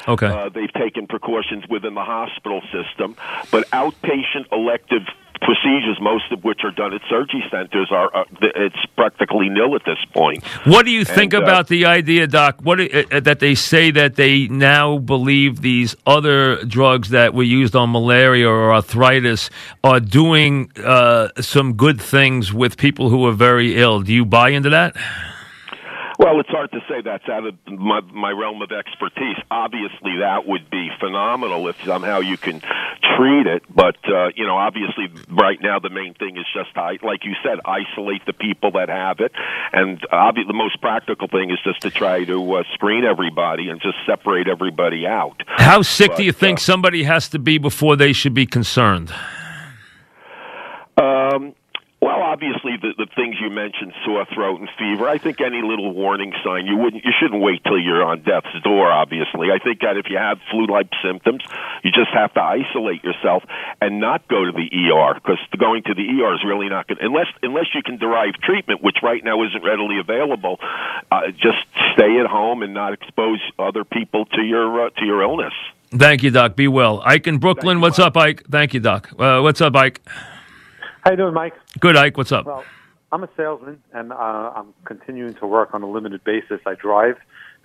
okay. 0.09 0.27
Uh, 0.27 0.49
they've 0.49 0.73
taken 0.73 1.07
precautions 1.07 1.63
within 1.69 1.93
the 1.93 2.03
hospital 2.03 2.61
system, 2.71 3.15
but 3.49 3.69
outpatient 3.69 4.51
elective 4.51 5.03
procedures, 5.41 5.97
most 6.01 6.31
of 6.31 6.43
which 6.43 6.61
are 6.63 6.71
done 6.71 6.93
at 6.93 7.01
surgery 7.09 7.43
centers, 7.51 7.89
are 7.91 8.15
uh, 8.15 8.23
it's 8.41 8.85
practically 8.95 9.49
nil 9.49 9.75
at 9.75 9.83
this 9.85 10.03
point. 10.13 10.43
What 10.65 10.85
do 10.85 10.91
you 10.91 11.05
think 11.05 11.33
and, 11.33 11.43
uh, 11.43 11.47
about 11.47 11.67
the 11.67 11.85
idea, 11.85 12.27
Doc? 12.27 12.59
What 12.61 12.79
uh, 12.79 13.03
uh, 13.11 13.19
that 13.21 13.39
they 13.39 13.55
say 13.55 13.91
that 13.91 14.15
they 14.15 14.47
now 14.47 14.97
believe 14.97 15.61
these 15.61 15.95
other 16.05 16.63
drugs 16.65 17.09
that 17.09 17.33
were 17.33 17.43
used 17.43 17.75
on 17.75 17.91
malaria 17.91 18.47
or 18.47 18.73
arthritis 18.73 19.49
are 19.83 19.99
doing 19.99 20.71
uh, 20.77 21.29
some 21.39 21.73
good 21.73 22.01
things 22.01 22.53
with 22.53 22.77
people 22.77 23.09
who 23.09 23.25
are 23.25 23.33
very 23.33 23.75
ill? 23.77 24.01
Do 24.01 24.13
you 24.13 24.25
buy 24.25 24.49
into 24.49 24.69
that? 24.69 24.95
Well, 26.19 26.41
it's 26.41 26.49
hard 26.49 26.69
to 26.73 26.79
say 26.89 27.01
that's 27.01 27.29
out 27.29 27.45
of 27.45 27.55
my, 27.65 28.01
my 28.01 28.31
realm 28.31 28.61
of 28.61 28.73
expertise. 28.73 29.37
Obviously, 29.49 30.19
that 30.19 30.45
would 30.45 30.69
be 30.69 30.89
phenomenal 30.99 31.69
if 31.69 31.81
somehow 31.85 32.19
you 32.19 32.37
can 32.37 32.59
treat 33.15 33.47
it. 33.47 33.63
But 33.73 33.95
uh, 34.03 34.27
you 34.35 34.45
know, 34.45 34.57
obviously, 34.57 35.07
right 35.29 35.57
now 35.61 35.79
the 35.79 35.89
main 35.89 36.15
thing 36.15 36.35
is 36.35 36.43
just 36.53 36.75
like 36.75 37.23
you 37.23 37.35
said, 37.41 37.59
isolate 37.63 38.25
the 38.25 38.33
people 38.33 38.71
that 38.71 38.89
have 38.89 39.21
it, 39.21 39.31
and 39.71 39.97
obviously 40.11 40.49
the 40.49 40.57
most 40.57 40.81
practical 40.81 41.29
thing 41.29 41.51
is 41.51 41.59
just 41.63 41.81
to 41.83 41.89
try 41.89 42.25
to 42.25 42.53
uh, 42.55 42.63
screen 42.73 43.05
everybody 43.05 43.69
and 43.69 43.79
just 43.79 43.95
separate 44.05 44.49
everybody 44.49 45.07
out. 45.07 45.41
How 45.47 45.81
sick 45.81 46.11
but, 46.11 46.17
do 46.17 46.23
you 46.25 46.33
think 46.33 46.57
uh, 46.57 46.61
somebody 46.61 47.03
has 47.03 47.29
to 47.29 47.39
be 47.39 47.57
before 47.57 47.95
they 47.95 48.11
should 48.11 48.33
be 48.33 48.45
concerned? 48.45 49.13
Um, 50.97 51.55
well, 52.09 52.25
obviously 52.25 52.77
the, 52.81 52.93
the 52.97 53.07
things 53.15 53.35
you 53.39 53.49
mentioned, 53.49 53.93
sore 54.03 54.25
throat 54.33 54.59
and 54.59 54.69
fever. 54.77 55.07
I 55.07 55.17
think 55.17 55.41
any 55.41 55.61
little 55.61 55.93
warning 55.93 56.33
sign 56.43 56.65
you 56.65 56.75
wouldn't, 56.77 57.05
you 57.05 57.11
shouldn't 57.19 57.41
wait 57.41 57.63
till 57.63 57.79
you're 57.79 58.03
on 58.03 58.23
death's 58.23 58.53
door. 58.63 58.91
Obviously, 58.91 59.51
I 59.51 59.59
think 59.59 59.81
that 59.81 59.97
if 59.97 60.09
you 60.09 60.17
have 60.17 60.39
flu-like 60.49 60.89
symptoms, 61.03 61.43
you 61.83 61.91
just 61.91 62.09
have 62.13 62.33
to 62.33 62.41
isolate 62.41 63.03
yourself 63.03 63.43
and 63.81 63.99
not 63.99 64.27
go 64.27 64.45
to 64.45 64.51
the 64.51 64.69
ER 64.73 65.13
because 65.15 65.37
going 65.57 65.83
to 65.83 65.93
the 65.93 66.01
ER 66.01 66.33
is 66.33 66.41
really 66.45 66.69
not 66.69 66.87
good 66.87 66.97
unless 67.01 67.27
unless 67.43 67.67
you 67.75 67.83
can 67.83 67.97
derive 67.97 68.33
treatment, 68.41 68.81
which 68.81 68.97
right 69.03 69.23
now 69.23 69.43
isn't 69.43 69.63
readily 69.63 69.99
available. 69.99 70.59
Uh, 71.11 71.29
just 71.31 71.59
stay 71.93 72.19
at 72.19 72.25
home 72.25 72.63
and 72.63 72.73
not 72.73 72.93
expose 72.93 73.39
other 73.59 73.83
people 73.83 74.25
to 74.25 74.41
your 74.41 74.87
uh, 74.87 74.89
to 74.97 75.05
your 75.05 75.21
illness. 75.21 75.53
Thank 75.91 76.23
you, 76.23 76.29
Doc. 76.31 76.55
Be 76.55 76.67
well. 76.67 77.01
Ike 77.03 77.27
in 77.27 77.37
Brooklyn. 77.37 77.81
What's 77.81 77.97
up, 77.97 78.15
Ike? 78.15 78.43
Thank 78.49 78.73
you, 78.73 78.79
Doc. 78.79 79.09
Uh, 79.17 79.41
what's 79.41 79.61
up, 79.61 79.75
Ike? 79.75 80.01
How 81.09 81.13
you 81.13 81.17
doing, 81.17 81.33
Mike? 81.33 81.55
Good, 81.79 81.97
Ike. 81.97 82.17
What's 82.17 82.31
up? 82.31 82.45
Well, 82.45 82.63
I'm 83.11 83.23
a 83.23 83.29
salesman, 83.35 83.81
and 83.93 84.13
uh, 84.13 84.15
I'm 84.55 84.75
continuing 84.85 85.33
to 85.33 85.47
work 85.47 85.73
on 85.73 85.81
a 85.81 85.89
limited 85.89 86.23
basis. 86.23 86.59
I 86.67 86.75
drive, 86.75 87.15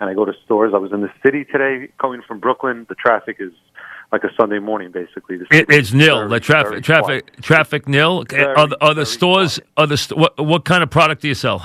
and 0.01 0.09
I 0.09 0.15
go 0.15 0.25
to 0.25 0.33
stores. 0.47 0.73
I 0.75 0.79
was 0.79 0.93
in 0.93 1.03
the 1.03 1.13
city 1.23 1.45
today, 1.45 1.91
coming 2.01 2.23
from 2.27 2.41
Brooklyn. 2.41 2.87
The 2.89 2.95
traffic 2.95 3.37
is 3.41 3.53
like 4.13 4.25
a 4.25 4.31
Sunday 4.41 4.61
morning, 4.61 4.93
basically. 4.93 5.37
It, 5.51 5.67
it's 5.69 5.93
nil. 5.93 6.21
Very, 6.21 6.31
the 6.31 6.41
traffic, 6.41 6.83
traffic, 6.85 7.27
quiet. 7.27 7.43
traffic 7.43 7.87
nil. 7.87 8.25
Very, 8.31 8.55
are 8.55 8.67
the, 8.67 8.83
are 8.83 8.95
the 8.95 9.05
stores? 9.05 9.59
Quiet. 9.59 9.71
Are 9.77 9.87
the 9.89 9.97
st- 9.99 10.19
what, 10.19 10.43
what 10.43 10.65
kind 10.65 10.83
of 10.83 10.89
product 10.89 11.21
do 11.21 11.29
you 11.29 11.35
sell? 11.35 11.63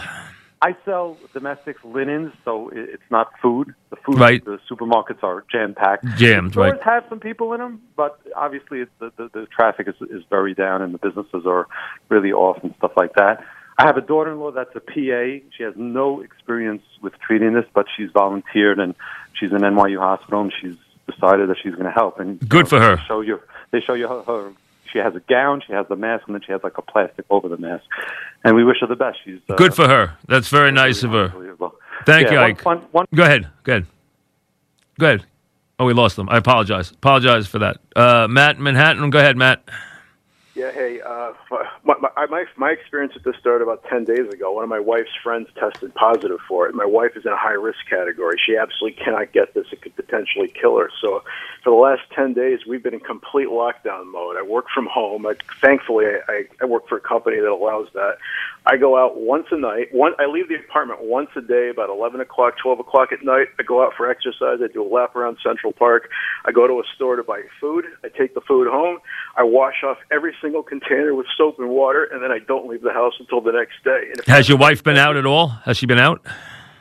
I 0.62 0.76
sell 0.84 1.18
domestics 1.34 1.80
linens, 1.86 2.34
so 2.44 2.70
it's 2.74 3.04
not 3.10 3.32
food. 3.42 3.74
The 3.92 3.96
food, 3.96 4.20
right. 4.20 4.44
the 4.44 4.60
supermarkets 4.70 5.24
are 5.24 5.46
jam 5.50 5.74
packed. 5.74 6.06
Jammed, 6.18 6.52
Stores 6.52 6.74
right? 6.74 6.82
have 6.84 7.06
some 7.08 7.22
people 7.22 7.54
in 7.54 7.62
them, 7.62 7.82
but 7.96 8.20
obviously 8.36 8.84
the, 9.00 9.12
the 9.16 9.30
the 9.34 9.48
traffic 9.48 9.88
is 9.88 9.96
is 10.10 10.24
very 10.30 10.54
down, 10.54 10.82
and 10.82 10.94
the 10.94 10.98
businesses 10.98 11.46
are 11.46 11.68
really 12.10 12.34
off 12.34 12.62
and 12.62 12.76
stuff 12.78 12.92
like 12.98 13.14
that. 13.14 13.46
I 13.78 13.86
have 13.86 13.96
a 13.96 14.02
daughter-in-law 14.02 14.52
that's 14.52 14.76
a 14.76 14.82
PA. 14.82 15.46
She 15.56 15.64
has 15.64 15.74
no 15.78 16.20
experience 16.20 16.84
with 17.02 17.14
treating 17.20 17.54
this, 17.54 17.66
but 17.74 17.86
she's 17.96 18.12
volunteered 18.12 18.78
and 18.78 18.94
she's 19.34 19.52
in 19.54 19.60
NYU 19.60 20.00
hospital, 20.00 20.42
and 20.42 20.54
she's 20.60 20.76
decided 21.10 21.50
that 21.50 21.56
she's 21.64 21.74
going 21.74 21.86
to 21.86 21.92
help. 21.92 22.20
And 22.20 22.38
good 22.50 22.66
know, 22.66 22.70
for 22.70 22.80
her. 22.82 22.98
They 22.98 23.04
show 23.08 23.22
you, 23.22 23.40
they 23.72 23.80
show 23.80 23.94
you 23.94 24.10
her, 24.10 24.24
her 24.24 24.54
she 24.92 25.00
has 25.00 25.16
a 25.16 25.20
gown, 25.22 25.62
she 25.66 25.74
has 25.74 25.88
the 25.88 25.96
mask, 25.96 26.26
and 26.28 26.36
then 26.36 26.42
she 26.46 26.52
has 26.52 26.62
like 26.64 26.78
a 26.78 26.82
plastic 26.82 27.26
over 27.30 27.48
the 27.50 27.58
mask. 27.58 27.84
And 28.44 28.56
we 28.56 28.64
wish 28.64 28.78
her 28.82 28.88
the 28.88 28.96
best. 28.96 29.18
She's 29.24 29.40
uh, 29.50 29.56
good 29.56 29.74
for 29.74 29.88
her. 29.88 30.18
That's 30.28 30.48
very 30.50 30.72
nice 30.72 31.04
of 31.04 31.12
her. 31.12 31.30
Thank 32.06 32.28
yeah, 32.28 32.34
you, 32.34 32.40
Ike. 32.40 32.66
One, 32.66 32.78
one, 32.92 33.06
Go 33.14 33.24
ahead. 33.24 33.50
Go 33.64 33.74
ahead. 33.74 33.88
Go 35.00 35.06
ahead. 35.06 35.26
Oh, 35.80 35.86
we 35.86 35.94
lost 35.94 36.16
them. 36.16 36.30
I 36.30 36.38
apologize. 36.38 36.92
Apologize 36.92 37.48
for 37.48 37.60
that. 37.60 37.78
Uh, 37.96 38.28
Matt, 38.30 38.60
Manhattan. 38.60 39.10
Go 39.10 39.20
ahead, 39.20 39.38
Matt. 39.38 39.64
Yeah, 40.60 40.74
hey, 40.74 41.00
uh, 41.00 41.32
my, 41.86 41.96
my, 42.28 42.44
my 42.58 42.70
experience 42.72 43.14
with 43.14 43.24
this 43.24 43.38
started 43.40 43.64
about 43.64 43.82
10 43.90 44.04
days 44.04 44.28
ago. 44.30 44.52
One 44.52 44.66
of 44.66 44.70
my 44.70 44.82
wife's 44.82 45.16
friends 45.24 45.48
tested 45.56 45.96
positive 45.96 46.40
for 46.50 46.68
it. 46.68 46.76
My 46.76 46.86
wife 46.86 47.12
is 47.16 47.26
in 47.26 47.32
a 47.32 47.38
high 47.38 47.56
risk 47.56 47.80
category. 47.90 48.36
She 48.46 48.58
absolutely 48.58 49.02
cannot 49.02 49.32
get 49.32 49.54
this. 49.54 49.68
It 49.72 49.82
could 49.82 49.96
potentially 49.96 50.52
kill 50.60 50.78
her. 50.78 50.90
So 51.00 51.24
for 51.64 51.70
the 51.70 51.80
last 51.80 52.02
10 52.14 52.34
days, 52.34 52.60
we've 52.68 52.84
been 52.84 52.94
in 52.94 53.00
complete 53.00 53.48
lockdown 53.48 54.12
mode. 54.12 54.36
I 54.36 54.42
work 54.42 54.66
from 54.76 54.86
home. 54.92 55.26
I, 55.26 55.36
thankfully, 55.64 56.08
I, 56.28 56.44
I 56.62 56.66
work 56.66 56.90
for 56.90 56.98
a 56.98 57.02
company 57.02 57.38
that 57.40 57.48
allows 57.48 57.88
that. 57.94 58.18
I 58.66 58.76
go 58.76 58.98
out 58.98 59.16
once 59.16 59.48
a 59.52 59.58
night. 59.58 59.88
One, 59.94 60.12
I 60.20 60.26
leave 60.26 60.50
the 60.50 60.56
apartment 60.56 61.02
once 61.04 61.30
a 61.38 61.42
day, 61.42 61.70
about 61.70 61.90
11 61.90 62.20
o'clock, 62.20 62.56
12 62.62 62.82
o'clock 62.82 63.14
at 63.14 63.24
night. 63.24 63.48
I 63.58 63.64
go 63.64 63.82
out 63.82 63.94
for 63.96 64.12
exercise. 64.12 64.60
I 64.62 64.68
do 64.68 64.84
a 64.84 64.92
lap 64.92 65.16
around 65.16 65.38
Central 65.42 65.72
Park. 65.72 66.10
I 66.44 66.52
go 66.52 66.68
to 66.68 66.74
a 66.74 66.84
store 66.96 67.16
to 67.16 67.24
buy 67.24 67.44
food. 67.62 67.86
I 68.04 68.10
take 68.10 68.34
the 68.36 68.42
food 68.42 68.68
home. 68.68 69.00
I 69.38 69.44
wash 69.44 69.84
off 69.86 69.98
every 70.12 70.36
single 70.42 70.49
container 70.64 71.16
with 71.16 71.28
soap 71.38 71.60
and 71.60 71.70
water, 71.70 72.04
and 72.06 72.22
then 72.24 72.32
I 72.32 72.40
don't 72.40 72.68
leave 72.68 72.82
the 72.82 72.94
house 72.94 73.14
until 73.20 73.42
the 73.42 73.52
next 73.52 73.84
day. 73.84 74.14
Has 74.28 74.50
your 74.50 74.58
wife 74.58 74.84
been 74.84 74.98
out 74.98 75.18
at 75.18 75.26
all? 75.26 75.48
Has 75.48 75.78
she 75.78 75.86
been 75.86 76.00
out? 76.00 76.26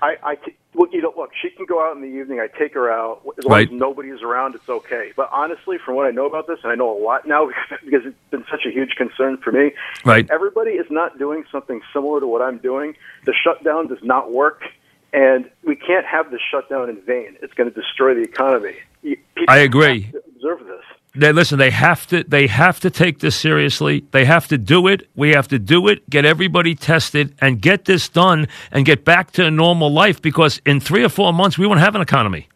I, 0.00 0.16
I 0.22 0.34
t- 0.36 0.54
well, 0.74 0.88
you 0.92 1.02
know, 1.02 1.12
look, 1.16 1.30
she 1.42 1.50
can 1.50 1.66
go 1.66 1.84
out 1.84 1.96
in 1.96 2.02
the 2.02 2.20
evening. 2.20 2.38
I 2.38 2.46
take 2.46 2.74
her 2.74 2.90
out 2.90 3.22
as 3.36 3.44
long 3.44 3.52
right. 3.52 3.68
as 3.68 3.72
nobody 3.72 4.10
is 4.10 4.22
around. 4.22 4.54
It's 4.54 4.68
okay. 4.68 5.12
But 5.16 5.28
honestly, 5.32 5.76
from 5.84 5.96
what 5.96 6.06
I 6.06 6.12
know 6.12 6.26
about 6.26 6.46
this, 6.46 6.60
and 6.62 6.70
I 6.70 6.76
know 6.76 6.96
a 6.96 7.00
lot 7.02 7.26
now 7.26 7.48
because 7.84 8.06
it's 8.06 8.16
been 8.30 8.44
such 8.50 8.64
a 8.64 8.70
huge 8.70 8.90
concern 8.96 9.38
for 9.38 9.50
me. 9.50 9.72
Right. 10.04 10.30
Everybody 10.30 10.72
is 10.72 10.86
not 10.88 11.18
doing 11.18 11.44
something 11.50 11.80
similar 11.92 12.20
to 12.20 12.28
what 12.28 12.42
I'm 12.42 12.58
doing. 12.58 12.94
The 13.24 13.34
shutdown 13.34 13.88
does 13.88 14.02
not 14.02 14.30
work, 14.30 14.62
and 15.12 15.50
we 15.64 15.74
can't 15.74 16.06
have 16.06 16.30
the 16.30 16.38
shutdown 16.50 16.88
in 16.88 17.00
vain. 17.00 17.36
It's 17.42 17.54
going 17.54 17.72
to 17.72 17.74
destroy 17.74 18.14
the 18.14 18.22
economy. 18.22 18.76
People 19.02 19.20
I 19.48 19.58
agree. 19.58 20.12
observe 20.36 20.64
this. 20.64 20.84
They, 21.14 21.32
listen, 21.32 21.58
they 21.58 21.70
have 21.70 22.06
to. 22.08 22.22
They 22.22 22.46
have 22.46 22.80
to 22.80 22.90
take 22.90 23.18
this 23.20 23.34
seriously. 23.34 24.04
They 24.10 24.24
have 24.24 24.46
to 24.48 24.58
do 24.58 24.86
it. 24.86 25.08
We 25.16 25.30
have 25.30 25.48
to 25.48 25.58
do 25.58 25.88
it. 25.88 26.08
Get 26.08 26.24
everybody 26.24 26.74
tested 26.74 27.34
and 27.40 27.60
get 27.60 27.86
this 27.86 28.08
done 28.08 28.46
and 28.70 28.84
get 28.84 29.04
back 29.04 29.32
to 29.32 29.46
a 29.46 29.50
normal 29.50 29.92
life. 29.92 30.20
Because 30.22 30.60
in 30.66 30.80
three 30.80 31.02
or 31.02 31.08
four 31.08 31.32
months, 31.32 31.58
we 31.58 31.66
won't 31.66 31.80
have 31.80 31.94
an 31.94 32.02
economy. 32.02 32.48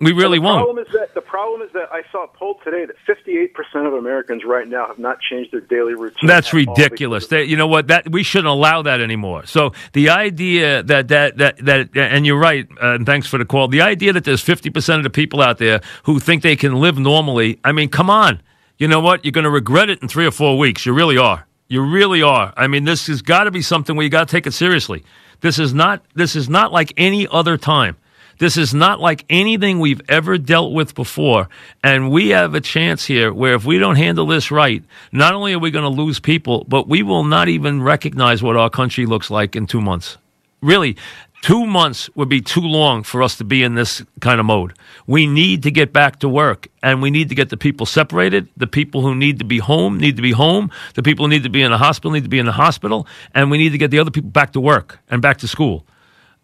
We 0.00 0.12
really 0.12 0.38
the 0.38 0.42
won't. 0.42 0.64
Problem 0.64 0.84
is 0.84 0.92
that, 0.92 1.14
the 1.14 1.20
problem 1.20 1.62
is 1.62 1.72
that 1.72 1.88
I 1.92 2.02
saw 2.10 2.24
a 2.24 2.28
poll 2.28 2.58
today 2.64 2.84
that 2.84 2.96
58% 3.06 3.86
of 3.86 3.94
Americans 3.94 4.42
right 4.44 4.66
now 4.66 4.86
have 4.88 4.98
not 4.98 5.20
changed 5.20 5.52
their 5.52 5.60
daily 5.60 5.94
routine. 5.94 6.26
That's 6.26 6.52
ridiculous. 6.52 7.28
They, 7.28 7.44
you 7.44 7.56
know 7.56 7.68
what? 7.68 7.86
That 7.86 8.10
we 8.10 8.24
shouldn't 8.24 8.48
allow 8.48 8.82
that 8.82 9.00
anymore. 9.00 9.46
So 9.46 9.72
the 9.92 10.10
idea 10.10 10.82
that 10.82 11.08
that 11.08 11.38
that 11.38 11.64
that 11.64 11.90
and 11.96 12.26
you're 12.26 12.38
right. 12.38 12.66
Uh, 12.82 12.94
and 12.94 13.06
thanks 13.06 13.28
for 13.28 13.38
the 13.38 13.44
call. 13.44 13.68
The 13.68 13.82
idea 13.82 14.12
that 14.12 14.24
there's 14.24 14.44
50% 14.44 14.96
of 14.96 15.04
the 15.04 15.10
people 15.10 15.40
out 15.40 15.58
there 15.58 15.80
who 16.04 16.18
think 16.18 16.42
they 16.42 16.56
can 16.56 16.74
live 16.74 16.98
normally. 16.98 17.60
I 17.62 17.72
mean, 17.72 17.88
come 17.88 18.10
on. 18.10 18.42
You 18.78 18.88
know 18.88 19.00
what? 19.00 19.24
You're 19.24 19.32
going 19.32 19.44
to 19.44 19.50
regret 19.50 19.90
it 19.90 20.02
in 20.02 20.08
three 20.08 20.26
or 20.26 20.32
four 20.32 20.58
weeks. 20.58 20.84
You 20.84 20.92
really 20.92 21.16
are. 21.16 21.46
You 21.68 21.82
really 21.82 22.22
are. 22.22 22.52
I 22.56 22.66
mean, 22.66 22.84
this 22.84 23.06
has 23.06 23.22
got 23.22 23.44
to 23.44 23.50
be 23.50 23.62
something 23.62 23.96
where 23.96 24.04
you 24.04 24.10
got 24.10 24.28
to 24.28 24.32
take 24.32 24.46
it 24.46 24.52
seriously. 24.52 25.04
This 25.40 25.58
is 25.58 25.72
not. 25.72 26.04
This 26.14 26.34
is 26.34 26.48
not 26.48 26.72
like 26.72 26.92
any 26.96 27.28
other 27.28 27.56
time. 27.56 27.96
This 28.38 28.56
is 28.56 28.74
not 28.74 29.00
like 29.00 29.24
anything 29.28 29.78
we've 29.78 30.00
ever 30.08 30.38
dealt 30.38 30.72
with 30.72 30.94
before. 30.94 31.48
And 31.82 32.10
we 32.10 32.30
have 32.30 32.54
a 32.54 32.60
chance 32.60 33.04
here 33.04 33.32
where 33.32 33.54
if 33.54 33.64
we 33.64 33.78
don't 33.78 33.96
handle 33.96 34.26
this 34.26 34.50
right, 34.50 34.82
not 35.12 35.34
only 35.34 35.54
are 35.54 35.58
we 35.58 35.70
going 35.70 35.84
to 35.84 36.02
lose 36.02 36.20
people, 36.20 36.64
but 36.68 36.88
we 36.88 37.02
will 37.02 37.24
not 37.24 37.48
even 37.48 37.82
recognize 37.82 38.42
what 38.42 38.56
our 38.56 38.70
country 38.70 39.06
looks 39.06 39.30
like 39.30 39.56
in 39.56 39.66
two 39.66 39.80
months. 39.80 40.18
Really, 40.60 40.96
two 41.42 41.66
months 41.66 42.08
would 42.14 42.30
be 42.30 42.40
too 42.40 42.62
long 42.62 43.02
for 43.02 43.22
us 43.22 43.36
to 43.36 43.44
be 43.44 43.62
in 43.62 43.74
this 43.74 44.02
kind 44.20 44.40
of 44.40 44.46
mode. 44.46 44.72
We 45.06 45.26
need 45.26 45.62
to 45.64 45.70
get 45.70 45.92
back 45.92 46.20
to 46.20 46.28
work 46.28 46.68
and 46.82 47.02
we 47.02 47.10
need 47.10 47.28
to 47.28 47.34
get 47.34 47.50
the 47.50 47.58
people 47.58 47.84
separated. 47.84 48.48
The 48.56 48.66
people 48.66 49.02
who 49.02 49.14
need 49.14 49.38
to 49.40 49.44
be 49.44 49.58
home 49.58 49.98
need 49.98 50.16
to 50.16 50.22
be 50.22 50.32
home. 50.32 50.70
The 50.94 51.02
people 51.02 51.26
who 51.26 51.28
need 51.28 51.42
to 51.42 51.50
be 51.50 51.62
in 51.62 51.70
the 51.70 51.76
hospital 51.76 52.12
need 52.12 52.22
to 52.22 52.30
be 52.30 52.38
in 52.38 52.46
the 52.46 52.52
hospital. 52.52 53.06
And 53.34 53.50
we 53.50 53.58
need 53.58 53.70
to 53.70 53.78
get 53.78 53.90
the 53.90 53.98
other 53.98 54.10
people 54.10 54.30
back 54.30 54.52
to 54.54 54.60
work 54.60 55.00
and 55.10 55.20
back 55.20 55.36
to 55.38 55.48
school. 55.48 55.84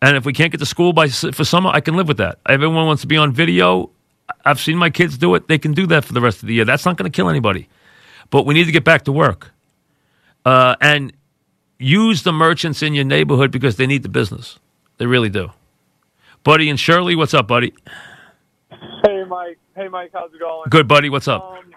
And 0.02 0.16
if 0.16 0.24
we 0.24 0.32
can't 0.32 0.50
get 0.50 0.58
to 0.58 0.66
school 0.66 0.92
by 0.92 1.08
for 1.08 1.44
summer, 1.44 1.70
I 1.70 1.80
can 1.80 1.96
live 1.96 2.08
with 2.08 2.16
that. 2.18 2.38
Everyone 2.48 2.86
wants 2.86 3.02
to 3.02 3.08
be 3.08 3.16
on 3.16 3.32
video. 3.32 3.90
I've 4.44 4.60
seen 4.60 4.76
my 4.76 4.90
kids 4.90 5.18
do 5.18 5.34
it. 5.34 5.48
They 5.48 5.58
can 5.58 5.72
do 5.74 5.86
that 5.88 6.04
for 6.04 6.12
the 6.12 6.20
rest 6.20 6.42
of 6.42 6.46
the 6.48 6.54
year. 6.54 6.64
That's 6.64 6.86
not 6.86 6.96
going 6.96 7.10
to 7.10 7.14
kill 7.14 7.28
anybody. 7.28 7.68
But 8.30 8.46
we 8.46 8.54
need 8.54 8.64
to 8.64 8.72
get 8.72 8.84
back 8.84 9.02
to 9.04 9.12
work. 9.12 9.52
Uh, 10.44 10.76
and 10.80 11.12
use 11.78 12.22
the 12.22 12.32
merchants 12.32 12.82
in 12.82 12.94
your 12.94 13.04
neighborhood 13.04 13.50
because 13.50 13.76
they 13.76 13.86
need 13.86 14.02
the 14.02 14.08
business. 14.08 14.58
They 14.98 15.06
really 15.06 15.28
do. 15.28 15.50
Buddy 16.44 16.70
and 16.70 16.80
Shirley, 16.80 17.14
what's 17.14 17.34
up, 17.34 17.46
buddy? 17.46 17.74
Hey, 19.04 19.24
Mike. 19.24 19.58
Hey, 19.74 19.88
Mike. 19.88 20.10
How's 20.14 20.32
it 20.32 20.40
going? 20.40 20.68
Good, 20.70 20.88
buddy. 20.88 21.10
What's 21.10 21.28
up? 21.28 21.42
Um, 21.42 21.74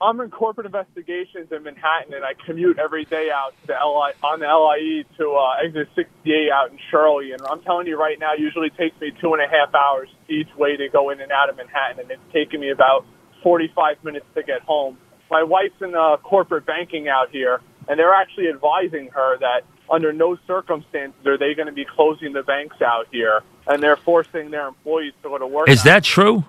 I'm 0.00 0.20
in 0.20 0.30
corporate 0.30 0.66
investigations 0.66 1.48
in 1.50 1.62
Manhattan, 1.62 2.12
and 2.12 2.22
I 2.22 2.34
commute 2.44 2.78
every 2.78 3.06
day 3.06 3.30
out 3.32 3.54
to 3.62 3.66
the 3.68 3.72
LI 3.72 4.12
on 4.22 4.40
the 4.40 4.46
LIE 4.46 5.04
to 5.16 5.32
uh, 5.32 5.64
exit 5.64 5.88
68 5.96 6.50
out 6.52 6.70
in 6.70 6.78
Shirley. 6.90 7.32
And 7.32 7.40
I'm 7.48 7.62
telling 7.62 7.86
you 7.86 7.98
right 7.98 8.18
now, 8.18 8.34
usually 8.36 8.68
takes 8.70 9.00
me 9.00 9.12
two 9.20 9.32
and 9.32 9.42
a 9.42 9.48
half 9.48 9.74
hours 9.74 10.08
each 10.28 10.54
way 10.56 10.76
to 10.76 10.88
go 10.90 11.08
in 11.10 11.20
and 11.22 11.32
out 11.32 11.48
of 11.48 11.56
Manhattan, 11.56 12.00
and 12.00 12.10
it's 12.10 12.20
taking 12.32 12.60
me 12.60 12.70
about 12.70 13.06
45 13.42 14.04
minutes 14.04 14.26
to 14.34 14.42
get 14.42 14.60
home. 14.62 14.98
My 15.30 15.42
wife's 15.42 15.80
in 15.80 15.94
uh, 15.94 16.18
corporate 16.18 16.66
banking 16.66 17.08
out 17.08 17.30
here, 17.30 17.62
and 17.88 17.98
they're 17.98 18.14
actually 18.14 18.48
advising 18.48 19.08
her 19.14 19.38
that 19.38 19.62
under 19.90 20.12
no 20.12 20.36
circumstances 20.46 21.26
are 21.26 21.38
they 21.38 21.54
going 21.54 21.68
to 21.68 21.72
be 21.72 21.86
closing 21.86 22.34
the 22.34 22.42
banks 22.42 22.82
out 22.82 23.06
here, 23.10 23.40
and 23.66 23.82
they're 23.82 23.96
forcing 23.96 24.50
their 24.50 24.68
employees 24.68 25.14
to 25.22 25.30
go 25.30 25.38
to 25.38 25.46
work. 25.46 25.70
Is 25.70 25.84
that 25.84 26.04
true? 26.04 26.44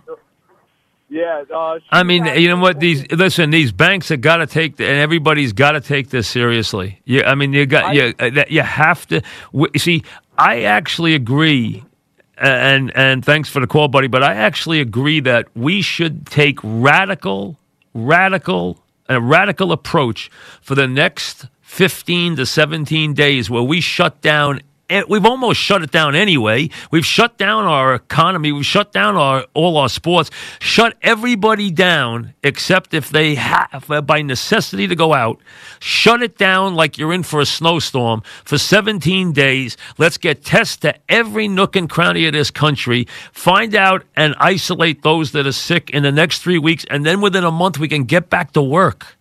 Yeah, 1.10 1.44
uh, 1.54 1.80
I 1.90 2.04
mean, 2.04 2.26
you 2.26 2.50
know 2.50 2.58
what? 2.58 2.80
These 2.82 3.10
listen, 3.12 3.50
these 3.50 3.72
banks 3.72 4.10
have 4.10 4.20
got 4.20 4.38
to 4.38 4.48
take, 4.48 4.80
and 4.80 4.90
everybody's 4.90 5.54
got 5.54 5.72
to 5.72 5.82
take 5.82 6.10
this 6.10 6.28
seriously. 6.28 7.02
Yeah, 7.06 7.30
I 7.30 7.36
mean, 7.36 7.54
you 7.54 7.66
got, 7.66 7.96
you, 7.96 8.14
uh, 8.20 8.44
you 8.50 8.62
have 8.62 9.08
to. 9.08 9.22
See, 9.78 10.04
I 10.38 10.64
actually 10.64 11.16
agree, 11.16 11.86
and 12.38 12.92
and 12.96 13.24
thanks 13.24 13.48
for 13.48 13.62
the 13.62 13.68
call, 13.68 13.88
buddy. 13.88 14.08
But 14.08 14.22
I 14.22 14.34
actually 14.34 14.82
agree 14.82 15.22
that 15.22 15.48
we 15.56 15.82
should 15.82 16.26
take 16.26 16.60
radical 16.62 17.58
radical, 17.98 18.78
a 19.10 19.20
radical 19.20 19.72
approach 19.72 20.30
for 20.62 20.76
the 20.76 20.88
next 20.88 21.48
15 21.62 22.38
to 22.38 22.46
17 22.46 23.14
days 23.14 23.50
where 23.50 23.64
we 23.64 23.82
shut 23.82 24.22
down 24.22 24.62
we've 25.08 25.26
almost 25.26 25.60
shut 25.60 25.84
it 25.84 25.92
down 25.92 26.16
anyway. 26.16 26.70
We've 26.92 27.06
shut 27.06 27.38
down 27.38 27.66
our 27.66 27.94
economy. 27.94 28.52
We've 28.52 28.66
shut 28.66 28.92
down 28.92 29.16
our 29.16 29.46
all 29.54 29.78
our 29.78 29.90
sports. 29.90 30.30
Shut 30.60 30.96
everybody 31.02 31.72
down 31.72 32.34
except 32.44 32.94
if 32.94 33.10
they 33.10 33.36
have 33.36 33.90
uh, 33.92 34.02
by 34.02 34.22
necessity 34.22 34.88
to 34.88 34.96
go 34.96 35.14
out. 35.14 35.42
Shut 35.80 36.22
it 36.22 36.38
down 36.38 36.76
like 36.76 36.98
you're 36.98 37.14
in 37.14 37.24
for 37.24 37.42
a 37.42 37.46
snowstorm 37.46 38.22
for 38.46 38.58
17 38.58 39.34
days. 39.34 39.78
Let's 39.98 40.18
get 40.18 40.44
tests 40.44 40.78
to 40.78 40.96
every 41.10 41.48
nook 41.48 41.76
and 41.76 41.90
cranny 41.90 42.26
of 42.26 42.34
this 42.34 42.52
country. 42.52 43.08
Find 43.34 43.76
out 43.76 44.04
and 44.16 44.36
isolate 44.40 45.04
those 45.04 45.32
that 45.34 45.46
are 45.46 45.52
sick 45.52 45.90
in 45.90 46.04
the 46.04 46.12
next 46.12 46.40
three 46.40 46.60
weeks, 46.60 46.86
and 46.90 47.06
then 47.06 47.22
within 47.22 47.44
a 47.44 47.52
month 47.52 47.78
we 47.78 47.88
can 47.88 48.06
get 48.06 48.30
back 48.30 48.54
to 48.54 48.62
work. 48.62 49.17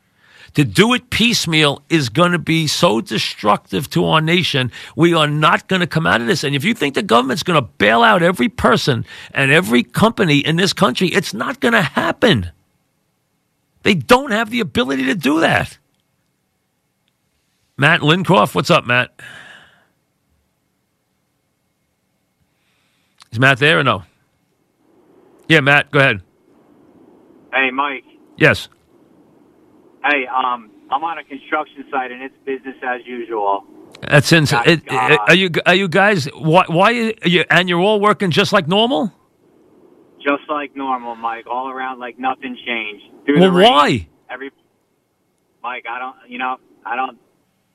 To 0.57 0.65
do 0.65 0.95
it 0.95 1.11
piecemeal 1.11 1.83
is 1.91 2.09
going 2.09 2.33
to 2.33 2.39
be 2.39 2.67
so 2.67 3.03
destructive 3.03 3.91
to 3.91 4.07
our 4.07 4.23
nation. 4.23 4.73
We 4.97 5.13
are 5.13 5.27
not 5.29 5.69
going 5.69 5.81
to 5.81 5.87
come 5.87 6.07
out 6.07 6.23
of 6.23 6.27
this. 6.27 6.45
And 6.45 6.55
if 6.55 6.65
you 6.65 6.73
think 6.73 6.95
the 6.95 7.03
government's 7.03 7.43
going 7.43 7.63
to 7.63 7.71
bail 7.77 8.03
out 8.03 8.23
every 8.23 8.49
person 8.49 9.05
and 9.35 9.51
every 9.51 9.83
company 9.83 10.39
in 10.39 10.57
this 10.57 10.73
country, 10.73 11.09
it's 11.09 11.35
not 11.35 11.61
going 11.61 11.75
to 11.75 11.83
happen. 11.83 12.53
They 13.83 13.93
don't 13.93 14.31
have 14.31 14.49
the 14.49 14.61
ability 14.61 15.05
to 15.05 15.15
do 15.15 15.41
that. 15.41 15.77
Matt 17.77 18.01
Lincroft, 18.01 18.55
what's 18.55 18.71
up, 18.71 18.87
Matt? 18.87 19.11
Is 23.31 23.39
Matt 23.39 23.59
there 23.59 23.79
or 23.79 23.85
no? 23.85 24.05
Yeah, 25.49 25.61
Matt, 25.61 25.91
go 25.91 25.99
ahead. 25.99 26.23
Hey, 27.53 27.71
Mike. 27.71 28.05
Yes. 28.39 28.71
Hey, 30.09 30.27
um, 30.27 30.71
I'm 30.91 31.03
on 31.03 31.19
a 31.19 31.25
construction 31.25 31.85
site 31.91 32.13
and 32.13 32.23
it's 32.23 32.35
business 32.45 32.77
as 32.83 33.01
usual. 33.05 33.65
That's 34.09 34.31
insane. 34.31 34.63
It, 34.67 34.83
are 34.91 35.35
you 35.35 35.51
are 35.65 35.75
you 35.75 35.89
guys 35.89 36.27
why 36.27 36.65
why 36.69 36.91
you 36.91 37.45
and 37.51 37.69
you're 37.69 37.81
all 37.81 38.01
working 38.01 38.31
just 38.31 38.53
like 38.53 38.69
normal? 38.69 39.13
Just 40.19 40.43
like 40.49 40.77
normal, 40.77 41.17
Mike. 41.17 41.47
All 41.51 41.71
around 41.71 41.99
like 41.99 42.19
nothing 42.19 42.57
changed. 42.67 43.05
Through 43.25 43.41
well, 43.41 43.53
why? 43.53 44.09
Every 44.31 44.51
Mike, 45.63 45.87
I 45.89 45.99
don't. 45.99 46.17
You 46.29 46.39
know, 46.39 46.59
I 46.85 46.95
don't. 46.95 47.19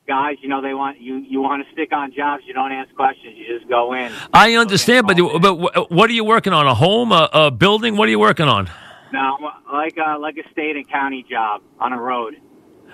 Guys, 0.08 0.38
you 0.42 0.50
know 0.50 0.62
they 0.62 0.74
want 0.74 1.02
you. 1.02 1.18
You 1.18 1.42
want 1.42 1.66
to 1.66 1.74
stick 1.74 1.92
on 1.92 2.14
jobs. 2.14 2.44
You 2.46 2.54
don't 2.54 2.72
ask 2.72 2.94
questions. 2.96 3.36
You 3.38 3.58
just 3.58 3.70
go 3.70 3.94
in. 3.94 4.12
I 4.34 4.56
understand, 4.56 5.08
but 5.08 5.18
but 5.18 5.92
what 5.92 6.10
are 6.10 6.14
you 6.14 6.24
working 6.24 6.54
on? 6.54 6.68
A 6.68 6.76
home, 6.76 7.12
a, 7.12 7.30
a 7.34 7.52
building? 7.52 7.98
What 7.98 8.08
are 8.08 8.12
you 8.12 8.20
working 8.20 8.48
on? 8.48 8.70
No, 9.14 9.38
like 9.72 9.98
uh, 9.98 10.18
like 10.20 10.38
a 10.38 10.50
state 10.52 10.76
and 10.76 10.90
county 10.90 11.26
job 11.30 11.62
on 11.80 11.94
a 11.94 12.00
road. 12.00 12.36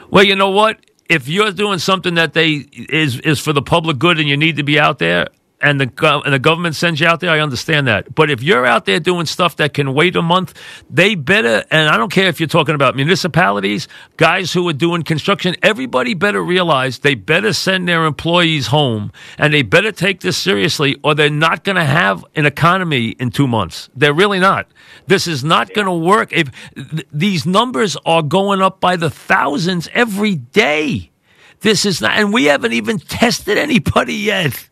Well, 0.10 0.24
you 0.24 0.36
know 0.36 0.50
what? 0.50 0.80
If 1.10 1.28
you're 1.28 1.52
doing 1.52 1.80
something 1.80 2.16
that 2.16 2.34
they 2.34 2.66
is 2.74 3.20
is 3.20 3.40
for 3.40 3.54
the 3.54 3.62
public 3.62 3.98
good 3.98 4.20
and 4.20 4.28
you 4.28 4.36
need 4.36 4.58
to 4.58 4.64
be 4.64 4.80
out 4.80 5.00
there, 5.00 5.28
and 5.68 5.82
the 5.82 6.22
and 6.24 6.34
the 6.34 6.40
government 6.40 6.76
sends 6.76 7.02
you 7.02 7.08
out 7.08 7.20
there, 7.20 7.30
I 7.30 7.42
understand 7.42 7.88
that. 7.88 8.16
But 8.16 8.30
if 8.30 8.42
you're 8.42 8.66
out 8.66 8.86
there 8.86 9.02
doing 9.02 9.26
stuff 9.26 9.58
that 9.58 9.74
can 9.74 9.94
wait 9.94 10.16
a 10.16 10.22
month, 10.22 10.54
they 10.90 11.16
better. 11.16 11.66
And 11.70 11.90
I 11.90 11.98
don't 11.98 12.12
care 12.12 12.30
if 12.30 12.40
you're 12.40 12.48
talking 12.48 12.74
about 12.74 12.96
municipalities, 12.96 13.90
guys 14.16 14.54
who 14.54 14.68
are 14.70 14.74
doing 14.74 15.04
construction. 15.04 15.58
Everybody 15.62 16.14
better 16.14 16.42
realize 16.42 17.00
they 17.00 17.16
better 17.16 17.52
send 17.52 17.86
their 17.86 18.06
employees 18.06 18.68
home, 18.68 19.12
and 19.38 19.54
they 19.54 19.62
better 19.62 19.92
take 19.92 20.22
this 20.22 20.38
seriously, 20.38 20.96
or 21.04 21.14
they're 21.14 21.30
not 21.30 21.66
going 21.66 21.76
to 21.76 21.84
have 21.84 22.24
an 22.36 22.46
economy 22.46 23.10
in 23.20 23.30
two 23.30 23.48
months. 23.48 23.90
They're 23.94 24.14
really 24.14 24.40
not. 24.40 24.72
This 25.08 25.28
is 25.28 25.44
not 25.44 25.74
going 25.74 25.88
to 25.88 25.94
work. 25.94 26.32
If 26.32 26.50
th- 26.76 27.08
these 27.12 27.46
numbers 27.46 27.98
are 28.06 28.24
going 28.24 28.62
up 28.62 28.80
by 28.80 28.96
the 28.96 29.10
thousands 29.10 29.90
every 29.94 30.36
day. 30.36 31.12
This 31.60 31.86
is 31.86 32.02
not, 32.02 32.12
and 32.12 32.32
we 32.32 32.46
haven't 32.46 32.74
even 32.74 33.00
tested 33.00 33.58
anybody 33.58 34.14
yet. 34.32 34.70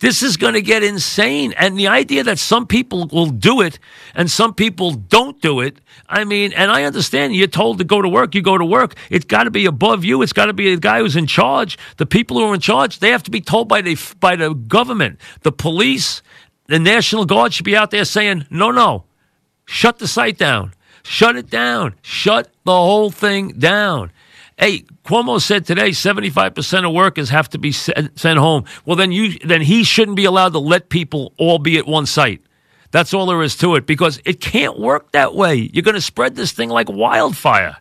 This 0.00 0.22
is 0.22 0.36
going 0.36 0.54
to 0.54 0.62
get 0.62 0.82
insane. 0.82 1.52
And 1.56 1.78
the 1.78 1.88
idea 1.88 2.22
that 2.24 2.38
some 2.38 2.66
people 2.66 3.08
will 3.08 3.30
do 3.30 3.60
it 3.60 3.78
and 4.14 4.30
some 4.30 4.54
people 4.54 4.92
don't 4.92 5.40
do 5.40 5.60
it, 5.60 5.80
I 6.08 6.24
mean, 6.24 6.52
and 6.52 6.70
I 6.70 6.84
understand 6.84 7.34
you're 7.34 7.48
told 7.48 7.78
to 7.78 7.84
go 7.84 8.00
to 8.00 8.08
work, 8.08 8.34
you 8.34 8.42
go 8.42 8.58
to 8.58 8.64
work. 8.64 8.94
It's 9.10 9.24
got 9.24 9.44
to 9.44 9.50
be 9.50 9.66
above 9.66 10.04
you. 10.04 10.22
It's 10.22 10.32
got 10.32 10.46
to 10.46 10.52
be 10.52 10.74
the 10.74 10.80
guy 10.80 11.00
who's 11.00 11.16
in 11.16 11.26
charge. 11.26 11.78
The 11.96 12.06
people 12.06 12.38
who 12.38 12.44
are 12.44 12.54
in 12.54 12.60
charge, 12.60 13.00
they 13.00 13.10
have 13.10 13.24
to 13.24 13.30
be 13.30 13.40
told 13.40 13.68
by 13.68 13.80
the, 13.80 13.96
by 14.20 14.36
the 14.36 14.54
government. 14.54 15.20
The 15.42 15.52
police, 15.52 16.22
the 16.66 16.78
National 16.78 17.24
Guard 17.24 17.52
should 17.52 17.64
be 17.64 17.76
out 17.76 17.90
there 17.90 18.04
saying, 18.04 18.46
no, 18.50 18.70
no, 18.70 19.04
shut 19.66 19.98
the 19.98 20.08
site 20.08 20.38
down. 20.38 20.72
Shut 21.02 21.36
it 21.36 21.48
down. 21.48 21.94
Shut 22.02 22.50
the 22.64 22.72
whole 22.72 23.10
thing 23.10 23.52
down. 23.58 24.10
Hey, 24.58 24.80
Cuomo 25.04 25.40
said 25.40 25.66
today 25.66 25.90
75% 25.90 26.86
of 26.86 26.92
workers 26.92 27.30
have 27.30 27.48
to 27.50 27.58
be 27.58 27.70
sent 27.70 28.18
home. 28.20 28.64
Well, 28.84 28.96
then 28.96 29.12
you 29.12 29.38
then 29.38 29.62
he 29.62 29.84
shouldn't 29.84 30.16
be 30.16 30.24
allowed 30.24 30.52
to 30.54 30.58
let 30.58 30.88
people 30.88 31.32
all 31.38 31.60
be 31.60 31.78
at 31.78 31.86
one 31.86 32.06
site. 32.06 32.42
That's 32.90 33.14
all 33.14 33.26
there 33.26 33.42
is 33.42 33.56
to 33.58 33.76
it 33.76 33.86
because 33.86 34.20
it 34.24 34.40
can't 34.40 34.78
work 34.78 35.12
that 35.12 35.34
way. 35.34 35.70
You're 35.72 35.82
going 35.82 35.94
to 35.94 36.00
spread 36.00 36.34
this 36.34 36.52
thing 36.52 36.70
like 36.70 36.88
wildfire. 36.88 37.76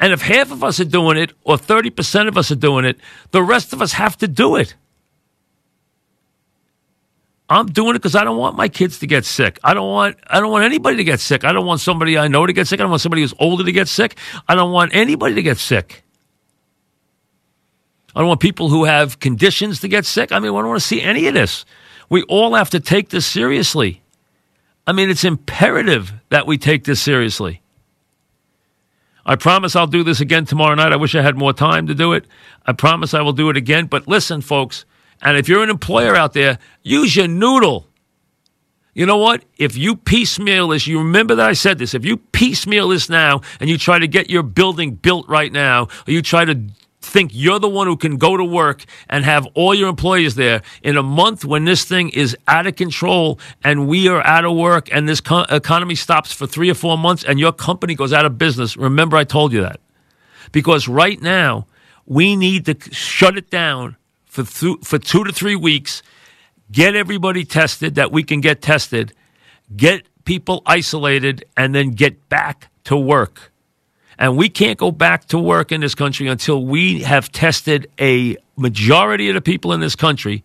And 0.00 0.12
if 0.12 0.22
half 0.22 0.50
of 0.50 0.64
us 0.64 0.80
are 0.80 0.84
doing 0.84 1.16
it 1.16 1.32
or 1.44 1.56
30% 1.56 2.26
of 2.26 2.36
us 2.36 2.50
are 2.50 2.56
doing 2.56 2.84
it, 2.84 2.98
the 3.30 3.42
rest 3.42 3.72
of 3.72 3.80
us 3.80 3.92
have 3.92 4.16
to 4.18 4.26
do 4.26 4.56
it. 4.56 4.74
I'm 7.52 7.66
doing 7.66 7.90
it 7.90 7.98
because 7.98 8.14
I 8.14 8.24
don't 8.24 8.38
want 8.38 8.56
my 8.56 8.68
kids 8.68 8.98
to 9.00 9.06
get 9.06 9.24
sick. 9.24 9.58
I 9.62 9.74
don't 9.74 9.88
want 9.88 10.16
I 10.26 10.40
don't 10.40 10.50
want 10.50 10.64
anybody 10.64 10.96
to 10.96 11.04
get 11.04 11.20
sick. 11.20 11.44
I 11.44 11.52
don't 11.52 11.66
want 11.66 11.80
somebody 11.80 12.16
I 12.16 12.28
know 12.28 12.46
to 12.46 12.52
get 12.52 12.66
sick. 12.66 12.80
I 12.80 12.82
don't 12.82 12.90
want 12.90 13.02
somebody 13.02 13.22
who's 13.22 13.34
older 13.38 13.64
to 13.64 13.72
get 13.72 13.88
sick. 13.88 14.16
I 14.48 14.54
don't 14.54 14.72
want 14.72 14.94
anybody 14.94 15.34
to 15.34 15.42
get 15.42 15.58
sick. 15.58 16.04
I 18.14 18.20
don't 18.20 18.28
want 18.28 18.40
people 18.40 18.68
who 18.68 18.84
have 18.84 19.20
conditions 19.20 19.80
to 19.80 19.88
get 19.88 20.04
sick. 20.04 20.32
I 20.32 20.38
mean, 20.38 20.50
I 20.50 20.58
don't 20.60 20.68
want 20.68 20.80
to 20.80 20.86
see 20.86 21.00
any 21.00 21.26
of 21.28 21.34
this. 21.34 21.64
We 22.08 22.22
all 22.24 22.54
have 22.54 22.70
to 22.70 22.80
take 22.80 23.08
this 23.08 23.26
seriously. 23.26 24.02
I 24.86 24.92
mean, 24.92 25.08
it's 25.08 25.24
imperative 25.24 26.12
that 26.28 26.46
we 26.46 26.58
take 26.58 26.84
this 26.84 27.00
seriously. 27.00 27.62
I 29.24 29.36
promise 29.36 29.76
I'll 29.76 29.86
do 29.86 30.02
this 30.02 30.20
again 30.20 30.44
tomorrow 30.44 30.74
night. 30.74 30.92
I 30.92 30.96
wish 30.96 31.14
I 31.14 31.22
had 31.22 31.38
more 31.38 31.52
time 31.52 31.86
to 31.86 31.94
do 31.94 32.12
it. 32.12 32.26
I 32.66 32.72
promise 32.72 33.14
I 33.14 33.22
will 33.22 33.32
do 33.32 33.50
it 33.50 33.56
again. 33.56 33.86
But 33.86 34.08
listen, 34.08 34.40
folks, 34.40 34.84
and 35.22 35.38
if 35.38 35.48
you're 35.48 35.62
an 35.62 35.70
employer 35.70 36.14
out 36.14 36.32
there, 36.32 36.58
use 36.82 37.14
your 37.16 37.28
noodle. 37.28 37.86
You 38.94 39.06
know 39.06 39.16
what? 39.16 39.44
If 39.56 39.76
you 39.76 39.96
piecemeal 39.96 40.68
this, 40.68 40.86
you 40.86 40.98
remember 40.98 41.34
that 41.36 41.48
I 41.48 41.54
said 41.54 41.78
this. 41.78 41.94
If 41.94 42.04
you 42.04 42.18
piecemeal 42.18 42.88
this 42.88 43.08
now 43.08 43.40
and 43.58 43.70
you 43.70 43.78
try 43.78 43.98
to 43.98 44.06
get 44.06 44.28
your 44.28 44.42
building 44.42 44.96
built 44.96 45.26
right 45.28 45.50
now, 45.50 45.84
or 46.06 46.12
you 46.12 46.20
try 46.20 46.44
to 46.44 46.60
think 47.00 47.30
you're 47.34 47.58
the 47.58 47.68
one 47.68 47.86
who 47.86 47.96
can 47.96 48.16
go 48.16 48.36
to 48.36 48.44
work 48.44 48.84
and 49.08 49.24
have 49.24 49.46
all 49.54 49.74
your 49.74 49.88
employees 49.88 50.34
there 50.34 50.62
in 50.82 50.96
a 50.96 51.02
month 51.02 51.44
when 51.44 51.64
this 51.64 51.84
thing 51.84 52.10
is 52.10 52.36
out 52.46 52.66
of 52.66 52.76
control 52.76 53.40
and 53.64 53.88
we 53.88 54.08
are 54.08 54.24
out 54.24 54.44
of 54.44 54.56
work 54.56 54.88
and 54.92 55.08
this 55.08 55.20
co- 55.20 55.46
economy 55.50 55.94
stops 55.94 56.32
for 56.32 56.46
three 56.46 56.70
or 56.70 56.74
four 56.74 56.96
months 56.96 57.24
and 57.24 57.40
your 57.40 57.52
company 57.52 57.94
goes 57.94 58.12
out 58.12 58.24
of 58.24 58.38
business. 58.38 58.76
Remember, 58.76 59.16
I 59.16 59.24
told 59.24 59.52
you 59.52 59.62
that. 59.62 59.80
Because 60.52 60.86
right 60.86 61.20
now, 61.20 61.66
we 62.06 62.36
need 62.36 62.66
to 62.66 62.76
shut 62.92 63.36
it 63.36 63.48
down 63.50 63.96
for, 64.32 64.44
th- 64.44 64.78
for 64.82 64.98
two 64.98 65.24
to 65.24 65.32
three 65.32 65.56
weeks, 65.56 66.02
get 66.70 66.96
everybody 66.96 67.44
tested 67.44 67.96
that 67.96 68.10
we 68.10 68.22
can 68.22 68.40
get 68.40 68.62
tested, 68.62 69.12
get 69.76 70.06
people 70.24 70.62
isolated, 70.64 71.44
and 71.54 71.74
then 71.74 71.90
get 71.90 72.30
back 72.30 72.70
to 72.84 72.96
work. 72.96 73.52
And 74.18 74.38
we 74.38 74.48
can't 74.48 74.78
go 74.78 74.90
back 74.90 75.26
to 75.26 75.38
work 75.38 75.70
in 75.70 75.82
this 75.82 75.94
country 75.94 76.28
until 76.28 76.64
we 76.64 77.02
have 77.02 77.30
tested 77.30 77.90
a 78.00 78.38
majority 78.56 79.28
of 79.28 79.34
the 79.34 79.42
people 79.42 79.74
in 79.74 79.80
this 79.80 79.96
country, 79.96 80.42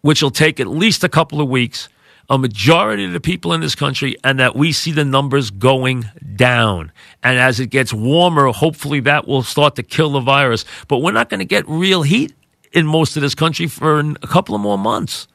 which 0.00 0.22
will 0.22 0.30
take 0.30 0.58
at 0.58 0.66
least 0.66 1.04
a 1.04 1.08
couple 1.08 1.42
of 1.42 1.48
weeks, 1.50 1.90
a 2.30 2.38
majority 2.38 3.04
of 3.04 3.12
the 3.12 3.20
people 3.20 3.52
in 3.52 3.60
this 3.60 3.74
country, 3.74 4.16
and 4.24 4.38
that 4.40 4.56
we 4.56 4.72
see 4.72 4.92
the 4.92 5.04
numbers 5.04 5.50
going 5.50 6.06
down. 6.36 6.90
And 7.22 7.38
as 7.38 7.60
it 7.60 7.66
gets 7.66 7.92
warmer, 7.92 8.46
hopefully 8.48 9.00
that 9.00 9.28
will 9.28 9.42
start 9.42 9.74
to 9.76 9.82
kill 9.82 10.12
the 10.12 10.20
virus. 10.20 10.64
But 10.88 10.98
we're 10.98 11.12
not 11.12 11.28
going 11.28 11.40
to 11.40 11.44
get 11.44 11.68
real 11.68 12.02
heat 12.02 12.32
in 12.72 12.86
most 12.86 13.16
of 13.16 13.22
this 13.22 13.34
country 13.34 13.66
for 13.66 14.00
a 14.00 14.26
couple 14.26 14.54
of 14.54 14.60
more 14.60 14.78
months. 14.78 15.26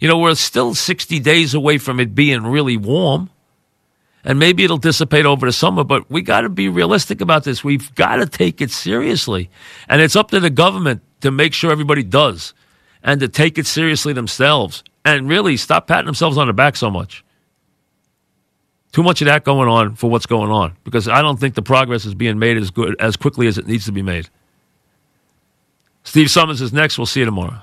You 0.00 0.08
know, 0.08 0.18
we're 0.18 0.34
still 0.34 0.74
60 0.74 1.20
days 1.20 1.54
away 1.54 1.78
from 1.78 2.00
it 2.00 2.14
being 2.14 2.42
really 2.42 2.76
warm. 2.76 3.30
And 4.24 4.38
maybe 4.38 4.62
it'll 4.62 4.78
dissipate 4.78 5.26
over 5.26 5.46
the 5.46 5.52
summer, 5.52 5.82
but 5.82 6.08
we 6.08 6.22
got 6.22 6.42
to 6.42 6.48
be 6.48 6.68
realistic 6.68 7.20
about 7.20 7.44
this. 7.44 7.64
We've 7.64 7.92
got 7.94 8.16
to 8.16 8.26
take 8.26 8.60
it 8.60 8.70
seriously. 8.70 9.50
And 9.88 10.00
it's 10.00 10.14
up 10.14 10.30
to 10.30 10.38
the 10.38 10.50
government 10.50 11.02
to 11.22 11.30
make 11.30 11.54
sure 11.54 11.72
everybody 11.72 12.04
does 12.04 12.54
and 13.02 13.20
to 13.20 13.28
take 13.28 13.58
it 13.58 13.66
seriously 13.66 14.12
themselves 14.12 14.84
and 15.04 15.28
really 15.28 15.56
stop 15.56 15.88
patting 15.88 16.06
themselves 16.06 16.38
on 16.38 16.46
the 16.46 16.52
back 16.52 16.76
so 16.76 16.90
much. 16.90 17.24
Too 18.92 19.02
much 19.02 19.22
of 19.22 19.26
that 19.26 19.42
going 19.42 19.68
on 19.68 19.94
for 19.96 20.10
what's 20.10 20.26
going 20.26 20.50
on 20.50 20.76
because 20.84 21.08
I 21.08 21.22
don't 21.22 21.40
think 21.40 21.54
the 21.54 21.62
progress 21.62 22.04
is 22.04 22.14
being 22.14 22.38
made 22.38 22.58
as 22.58 22.70
good 22.70 22.94
as 23.00 23.16
quickly 23.16 23.46
as 23.46 23.58
it 23.58 23.66
needs 23.66 23.86
to 23.86 23.92
be 23.92 24.02
made. 24.02 24.28
Steve 26.04 26.30
Somers 26.30 26.60
is 26.60 26.72
next. 26.72 26.98
We'll 26.98 27.06
see 27.06 27.20
you 27.20 27.26
tomorrow. 27.26 27.62